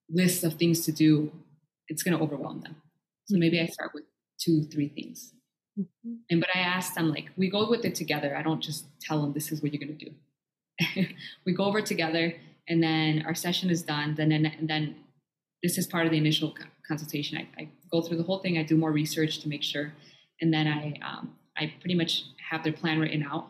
[0.08, 1.32] list of things to do.
[1.88, 2.76] It's going to overwhelm them.
[3.26, 4.04] So maybe I start with
[4.40, 5.32] two, three things.
[5.78, 6.14] Mm-hmm.
[6.30, 8.36] And but I ask them like we go with it together.
[8.36, 11.06] I don't just tell them this is what you're going to do.
[11.46, 12.34] we go over together
[12.68, 14.14] and then our session is done.
[14.14, 14.96] Then and then
[15.62, 16.54] this is part of the initial
[16.86, 17.38] consultation.
[17.38, 18.56] I, I, go through the whole thing.
[18.56, 19.92] I do more research to make sure,
[20.40, 23.48] and then I um, I pretty much have their plan written out.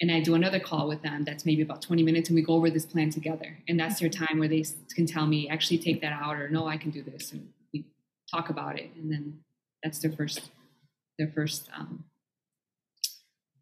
[0.00, 2.54] And I do another call with them that's maybe about 20 minutes, and we go
[2.54, 3.58] over this plan together.
[3.68, 4.64] And that's their time where they
[4.96, 7.84] can tell me, actually take that out, or no, I can do this, and we
[8.28, 8.90] talk about it.
[8.96, 9.38] And then
[9.84, 10.50] That's their first,
[11.18, 12.04] their first, um,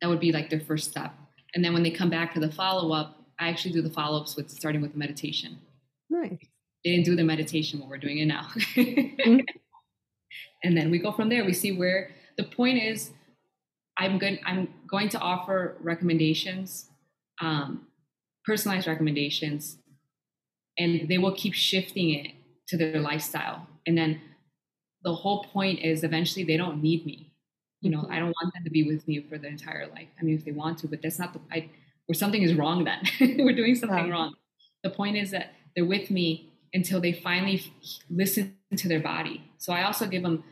[0.01, 1.13] that would be like their first step.
[1.55, 4.21] And then when they come back for the follow up, I actually do the follow
[4.21, 5.59] ups with starting with the meditation.
[6.09, 6.39] Nice.
[6.85, 8.47] They didn't do the meditation, but we're doing it now.
[8.75, 9.41] mm-hmm.
[10.63, 11.45] And then we go from there.
[11.45, 13.13] We see where the point is.
[14.01, 14.41] I'm good.
[14.47, 16.89] I'm going to offer recommendations,
[17.43, 17.87] um,
[18.47, 19.77] personalized recommendations,
[20.79, 22.33] and they will keep shifting it
[22.69, 23.67] to their lifestyle.
[23.87, 24.21] And then
[25.05, 27.35] the whole point is eventually they don't need me.
[27.83, 28.13] You know, mm-hmm.
[28.13, 30.09] I don't want them to be with me for their entire life.
[30.19, 31.69] I mean, if they want to, but that's not the, I,
[32.07, 33.01] where something is wrong then.
[33.45, 34.11] We're doing something yeah.
[34.11, 34.35] wrong.
[34.83, 37.71] The point is that they're with me until they finally
[38.09, 39.45] listen to their body.
[39.59, 40.43] So I also give them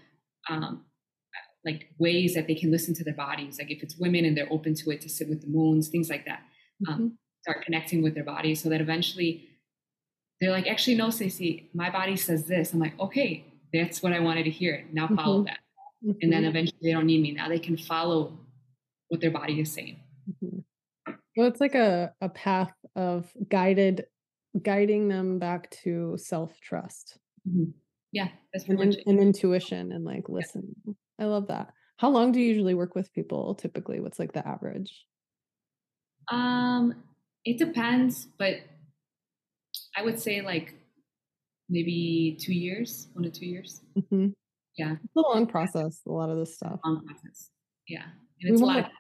[0.51, 0.85] um,
[1.69, 3.59] like ways that they can listen to their bodies.
[3.59, 6.09] Like if it's women and they're open to it, to sit with the moons, things
[6.09, 6.41] like that.
[6.89, 7.09] Um, mm-hmm.
[7.43, 9.49] Start connecting with their bodies so that eventually
[10.41, 12.73] they're like, actually, no, Stacey, my body says this.
[12.73, 14.87] I'm like, okay, that's what I wanted to hear.
[14.93, 15.47] Now follow mm-hmm.
[15.47, 15.59] that.
[16.05, 16.19] Mm-hmm.
[16.23, 16.49] And then mm-hmm.
[16.49, 17.33] eventually they don't need me.
[17.33, 18.39] Now they can follow
[19.09, 19.99] what their body is saying.
[20.43, 21.13] Mm-hmm.
[21.37, 24.07] Well, it's like a, a path of guided,
[24.61, 27.19] guiding them back to self trust.
[27.49, 27.71] Mm-hmm.
[28.13, 30.75] Yeah, that's pretty and, much and intuition and like listening.
[30.87, 30.95] Yeah.
[31.19, 31.73] I love that.
[31.97, 34.01] How long do you usually work with people typically?
[34.01, 35.05] What's like the average?
[36.31, 36.95] Um,
[37.45, 38.57] it depends, but
[39.97, 40.75] I would say like
[41.69, 43.81] maybe two years, one to two years.
[43.97, 44.29] Mm-hmm.
[44.77, 44.93] Yeah.
[44.93, 46.79] It's a long process, a lot of this stuff.
[46.85, 47.51] Long process.
[47.89, 48.05] Yeah.
[48.43, 48.91] And it's we a lot.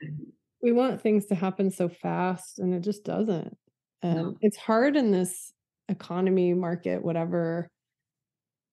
[0.62, 3.56] we want things to happen so fast and it just doesn't.
[4.02, 4.36] And no.
[4.40, 5.52] it's hard in this
[5.88, 7.68] economy market, whatever.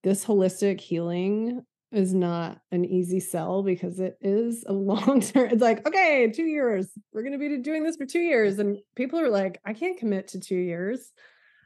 [0.03, 1.61] This holistic healing
[1.91, 5.49] is not an easy sell because it is a long term.
[5.49, 6.89] It's like, okay, two years.
[7.13, 8.59] We're going to be doing this for two years.
[8.59, 11.11] And people are like, I can't commit to two years.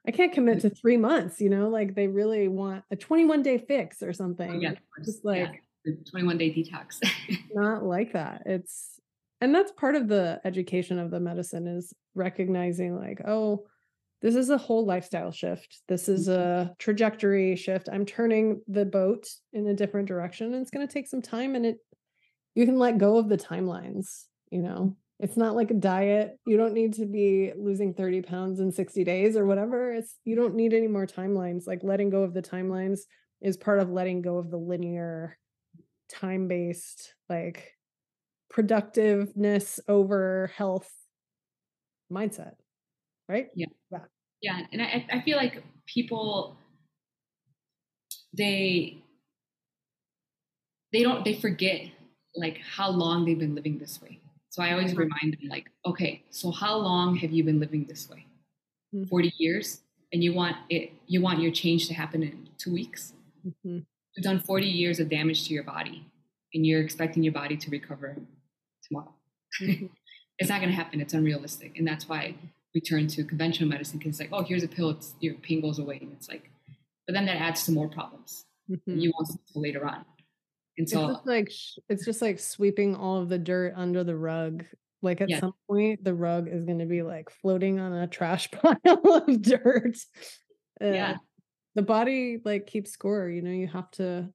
[0.08, 0.62] I can't commit mm.
[0.62, 4.50] to three months, you know, like they really want a 21 day fix or something.
[4.50, 5.94] Oh, yeah, just like yeah.
[6.10, 7.00] 21 day detox.
[7.54, 8.44] not like that.
[8.46, 9.00] It's,
[9.42, 13.66] and that's part of the education of the medicine is recognizing like, oh,
[14.22, 15.82] this is a whole lifestyle shift.
[15.88, 16.72] This is mm-hmm.
[16.72, 17.90] a trajectory shift.
[17.92, 21.56] I'm turning the boat in a different direction and it's going to take some time
[21.56, 21.78] and it,
[22.56, 26.38] you can let go of the timelines, you know, it's not like a diet.
[26.46, 29.94] You don't need to be losing 30 pounds in 60 days or whatever.
[29.94, 31.68] It's you don't need any more timelines.
[31.68, 33.02] Like letting go of the timelines
[33.42, 35.38] is part of letting go of the linear
[36.10, 37.74] time-based like
[38.50, 40.90] productiveness over health
[42.12, 42.54] mindset.
[43.30, 43.50] Right?
[43.56, 43.68] Yeah.
[43.92, 44.00] Yeah.
[44.42, 44.60] Yeah.
[44.74, 46.58] And I, I feel like people
[48.36, 49.02] they
[50.92, 51.82] they don't they forget
[52.36, 54.20] like how long they've been living this way
[54.50, 58.10] so I always remind them, like, okay, so how long have you been living this
[58.10, 58.26] way?
[58.94, 59.08] Mm-hmm.
[59.08, 59.82] 40 years?
[60.12, 63.14] And you want it, you want your change to happen in two weeks?
[63.48, 63.80] Mm-hmm.
[64.16, 66.04] You've done 40 years of damage to your body
[66.54, 68.18] and you're expecting your body to recover
[68.88, 69.14] tomorrow.
[69.62, 69.86] Mm-hmm.
[70.40, 71.00] it's not going to happen.
[71.00, 71.78] It's unrealistic.
[71.78, 72.34] And that's why
[72.74, 75.62] we turn to conventional medicine because it's like, oh, here's a pill, it's, your pain
[75.62, 76.00] goes away.
[76.02, 76.50] And it's like,
[77.08, 78.46] but then that adds to more problems.
[78.70, 79.00] Mm-hmm.
[79.00, 80.06] You want later on.
[80.78, 81.52] And so it's just like
[81.90, 84.64] it's just like sweeping all of the dirt under the rug.
[85.02, 85.40] Like at yeah.
[85.40, 89.42] some point, the rug is going to be like floating on a trash pile of
[89.42, 89.98] dirt.
[90.82, 91.18] Uh, yeah,
[91.76, 93.28] the body like keeps score.
[93.28, 94.30] You know, you have to.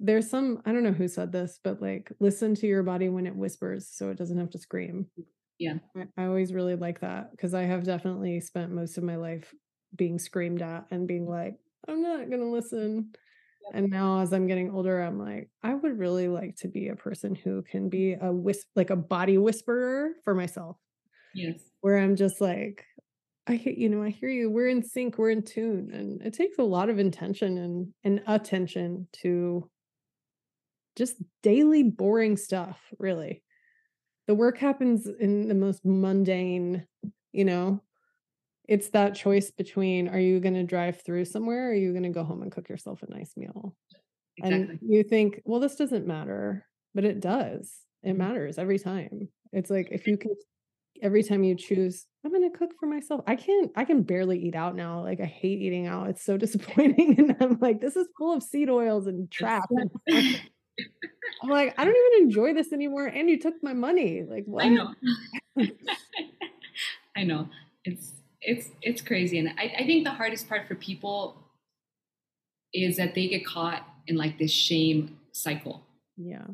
[0.00, 3.26] There's some I don't know who said this, but like listen to your body when
[3.26, 5.06] it whispers, so it doesn't have to scream.
[5.58, 9.16] Yeah, I, I always really like that because I have definitely spent most of my
[9.16, 9.52] life
[9.96, 11.56] being screamed at and being like,
[11.88, 13.10] I'm not going to listen.
[13.72, 16.96] And now as I'm getting older, I'm like, I would really like to be a
[16.96, 20.76] person who can be a whis like a body whisperer for myself.
[21.34, 21.70] Yes.
[21.80, 22.84] Where I'm just like,
[23.46, 24.50] I you know, I hear you.
[24.50, 25.90] We're in sync, we're in tune.
[25.92, 29.70] And it takes a lot of intention and, and attention to
[30.96, 33.42] just daily boring stuff, really.
[34.28, 36.86] The work happens in the most mundane,
[37.32, 37.82] you know,
[38.68, 42.04] it's that choice between are you going to drive through somewhere or are you going
[42.04, 43.74] to go home and cook yourself a nice meal?
[44.36, 44.60] Exactly.
[44.60, 46.64] and you think well this doesn't matter
[46.94, 47.72] but it does.
[48.02, 48.18] It mm-hmm.
[48.18, 49.28] matters every time.
[49.52, 50.30] It's like if you can
[51.02, 54.38] every time you choose i'm going to cook for myself i can't i can barely
[54.38, 57.96] eat out now like i hate eating out it's so disappointing and i'm like this
[57.96, 59.62] is full of seed oils and trap
[61.42, 64.24] i'm like i don't even enjoy this anymore and you took my money.
[64.28, 64.94] Like what i know.
[67.16, 67.48] i know.
[67.84, 71.36] It's it's it's crazy and I, I think the hardest part for people
[72.72, 75.82] is that they get caught in like this shame cycle.
[76.16, 76.46] Yeah.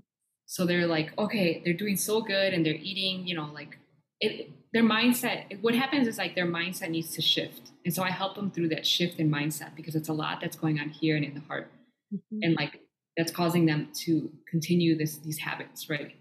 [0.47, 3.79] So they're like okay they're doing so good and they're eating you know like
[4.21, 8.11] it their mindset what happens is like their mindset needs to shift and so i
[8.11, 11.17] help them through that shift in mindset because it's a lot that's going on here
[11.17, 11.71] and in the heart
[12.13, 12.39] mm-hmm.
[12.43, 12.81] and like
[13.17, 16.15] that's causing them to continue this these habits, right?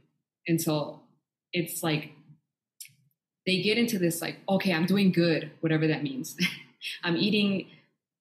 [0.48, 1.02] And so
[1.52, 2.12] it's like
[3.46, 6.36] they get into this like, okay, I'm doing good, whatever that means.
[7.04, 7.68] I'm eating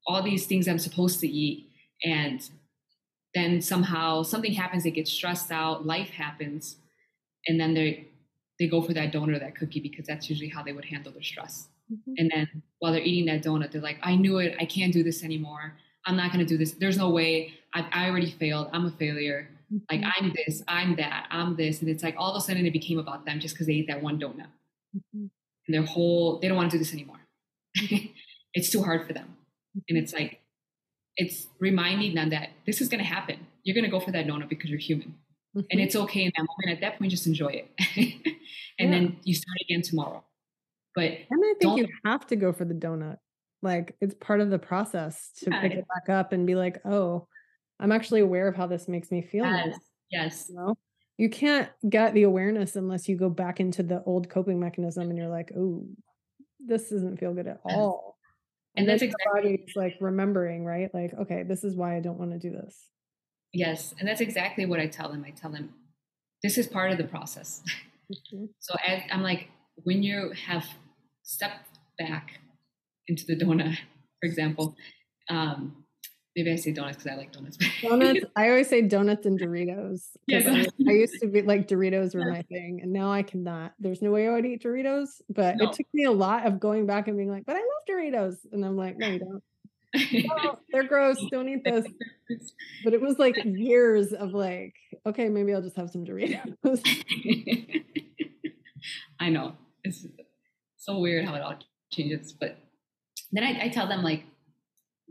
[0.07, 1.69] all these things I'm supposed to eat,
[2.05, 2.41] and
[3.35, 6.77] then somehow something happens, they get stressed out, life happens,
[7.47, 8.09] and then they
[8.59, 11.13] they go for that donut or that cookie because that's usually how they would handle
[11.13, 11.69] their stress.
[11.93, 12.13] Mm-hmm.
[12.19, 15.03] And then while they're eating that donut, they're like, I knew it, I can't do
[15.03, 15.77] this anymore.
[16.07, 16.73] I'm not gonna do this.
[16.73, 17.55] There's no way.
[17.75, 18.69] I, I already failed.
[18.73, 19.49] I'm a failure.
[19.73, 19.79] Mm-hmm.
[19.91, 22.73] Like I'm this, I'm that, I'm this, and it's like all of a sudden it
[22.73, 24.47] became about them just because they ate that one donut.
[24.97, 25.27] Mm-hmm.
[25.67, 27.21] And their whole they don't want to do this anymore.
[28.55, 29.37] it's too hard for them,
[29.89, 30.41] and it's like
[31.17, 33.47] it's reminding them that this is going to happen.
[33.63, 35.15] You're going to go for that donut because you're human.
[35.57, 35.67] Mm-hmm.
[35.71, 36.77] And it's okay in that moment.
[36.77, 37.71] At that point, just enjoy it.
[38.79, 38.91] and yeah.
[38.91, 40.25] then you start again tomorrow.
[40.95, 43.19] But and I think you have to go for the donut.
[43.63, 45.61] Like it's part of the process to yeah.
[45.61, 47.29] pick it back up and be like, oh,
[47.83, 49.45] I'm actually aware of how this makes me feel.
[49.45, 49.67] Yes.
[49.67, 49.79] Now.
[50.11, 50.47] Yes.
[50.49, 50.75] You, know?
[51.19, 55.19] you can't get the awareness unless you go back into the old coping mechanism and
[55.19, 55.85] you're like, oh,
[56.67, 58.13] this doesn't feel good at all
[58.77, 62.31] and, that's exactly body's like remembering right like okay this is why i don't want
[62.31, 62.89] to do this
[63.53, 65.71] yes and that's exactly what i tell them i tell them
[66.43, 67.63] this is part of the process
[68.11, 68.47] mm-hmm.
[68.61, 69.49] so as, i'm like
[69.85, 70.65] when you have
[71.23, 72.41] stepped back
[73.09, 73.77] into the donut
[74.21, 74.77] for example
[75.29, 75.82] um,
[76.35, 77.59] Maybe I say donuts because I like donuts.
[77.83, 78.21] donuts.
[78.37, 80.17] I always say donuts and Doritos.
[80.27, 83.75] Yeah, I, I, used to be like Doritos were my thing, and now I cannot.
[83.79, 85.69] There's no way I would eat Doritos, but no.
[85.69, 88.37] it took me a lot of going back and being like, "But I love Doritos,"
[88.51, 89.43] and I'm like, "No, you don't.
[90.31, 91.19] oh, they're gross.
[91.31, 91.87] Don't eat this."
[92.83, 94.75] But it was like years of like,
[95.05, 96.83] okay, maybe I'll just have some Doritos.
[99.21, 99.53] I know
[99.85, 100.07] it's
[100.79, 101.57] so weird how it all
[101.93, 102.57] changes, but
[103.33, 104.25] then I, I tell them like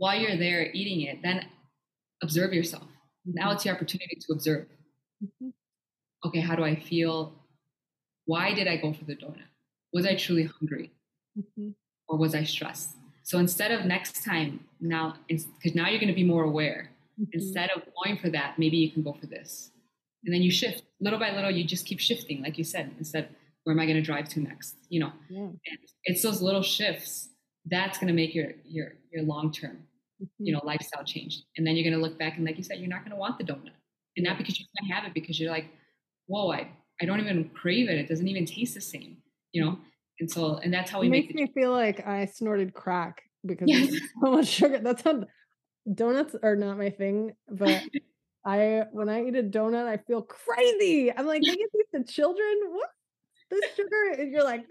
[0.01, 1.45] while you're there eating it, then
[2.23, 2.87] observe yourself.
[3.23, 4.65] Now it's your opportunity to observe.
[5.23, 5.49] Mm-hmm.
[6.25, 7.33] Okay, how do I feel?
[8.25, 9.51] Why did I go for the donut?
[9.93, 10.89] Was I truly hungry?
[11.37, 11.69] Mm-hmm.
[12.07, 12.95] Or was I stressed?
[13.21, 16.89] So instead of next time, now, because now you're going to be more aware,
[17.21, 17.29] mm-hmm.
[17.33, 19.69] instead of going for that, maybe you can go for this.
[20.25, 23.29] And then you shift little by little, you just keep shifting, like you said, instead,
[23.65, 24.77] where am I going to drive to next?
[24.89, 25.49] You know, yeah.
[26.05, 27.29] it's those little shifts
[27.67, 29.83] that's going to make your, your, your long term
[30.39, 31.43] you know, lifestyle change.
[31.57, 33.17] And then you're going to look back and, like you said, you're not going to
[33.17, 33.71] want the donut.
[34.17, 35.67] And not because you can't have it, because you're like,
[36.27, 36.69] whoa, I,
[37.01, 37.97] I don't even crave it.
[37.97, 39.17] It doesn't even taste the same,
[39.51, 39.77] you know?
[40.19, 43.23] And so, and that's how we make it makes me feel like I snorted crack
[43.45, 43.95] because yes.
[44.23, 44.79] so much sugar.
[44.79, 45.23] That's how
[45.91, 47.81] donuts are not my thing, but
[48.45, 51.11] I, when I eat a donut, I feel crazy.
[51.11, 52.53] I'm like, they get these to children.
[52.69, 52.89] What?
[53.49, 54.21] This sugar?
[54.21, 54.65] And you're like,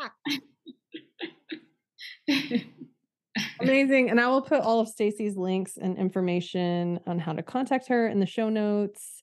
[0.00, 0.10] ah!
[3.60, 4.10] Amazing.
[4.10, 8.08] And I will put all of Stacey's links and information on how to contact her
[8.08, 9.22] in the show notes.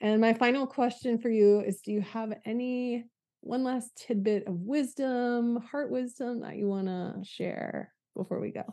[0.00, 3.04] And my final question for you is do you have any
[3.40, 8.64] one last tidbit of wisdom, heart wisdom that you want to share before we go?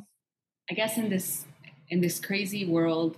[0.69, 1.45] I guess in this
[1.89, 3.17] in this crazy world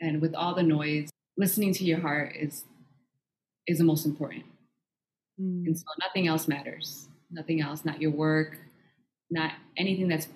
[0.00, 2.64] and with all the noise, listening to your heart is
[3.66, 4.44] is the most important.
[5.40, 5.66] Mm.
[5.66, 7.08] And so nothing else matters.
[7.30, 8.58] Nothing else, not your work,
[9.30, 10.28] not anything that's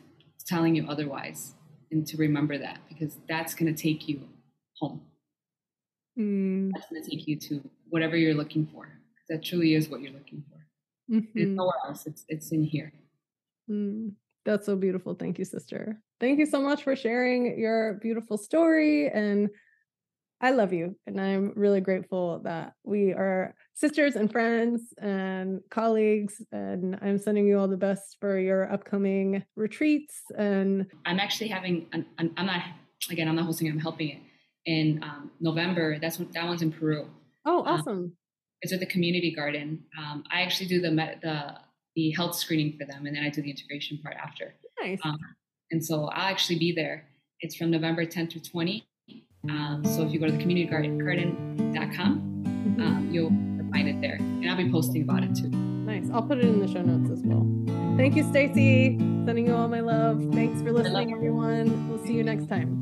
[0.43, 1.55] telling you otherwise
[1.90, 4.20] and to remember that because that's going to take you
[4.78, 5.01] home
[6.18, 6.70] mm.
[6.74, 8.88] that's going to take you to whatever you're looking for
[9.28, 11.38] that truly is what you're looking for mm-hmm.
[11.38, 12.93] it's nowhere else it's it's in here
[13.70, 14.11] mm.
[14.45, 19.09] that's so beautiful thank you sister thank you so much for sharing your beautiful story
[19.09, 19.51] and
[20.43, 20.97] I love you.
[21.07, 26.43] And I'm really grateful that we are sisters and friends and colleagues.
[26.53, 30.14] And I'm sending you all the best for your upcoming retreats.
[30.37, 32.62] And I'm actually having, an, an, I'm not,
[33.11, 34.18] again, I'm not hosting, I'm helping it
[34.66, 35.99] in um, November.
[35.99, 37.09] That's what, that one's in Peru.
[37.45, 37.99] Oh, um, awesome.
[37.99, 38.12] Um,
[38.61, 39.85] it's at the community garden.
[39.99, 41.57] Um, I actually do the, the,
[41.97, 44.55] the health screening for them and then I do the integration part after.
[44.81, 45.01] Nice.
[45.05, 45.18] Um,
[45.70, 47.07] and so I'll actually be there.
[47.41, 48.87] It's from November 10th through 20
[49.49, 52.81] um, so if you go to the communitygarden.com, mm-hmm.
[52.81, 53.31] um, you'll
[53.73, 54.16] find it there.
[54.16, 55.49] And I'll be posting about it too.
[55.49, 56.09] Nice.
[56.12, 57.47] I'll put it in the show notes as well.
[57.97, 58.97] Thank you, Stacey.
[59.25, 60.23] Sending you all my love.
[60.33, 61.89] Thanks for listening, everyone.
[61.89, 62.82] We'll see you next time.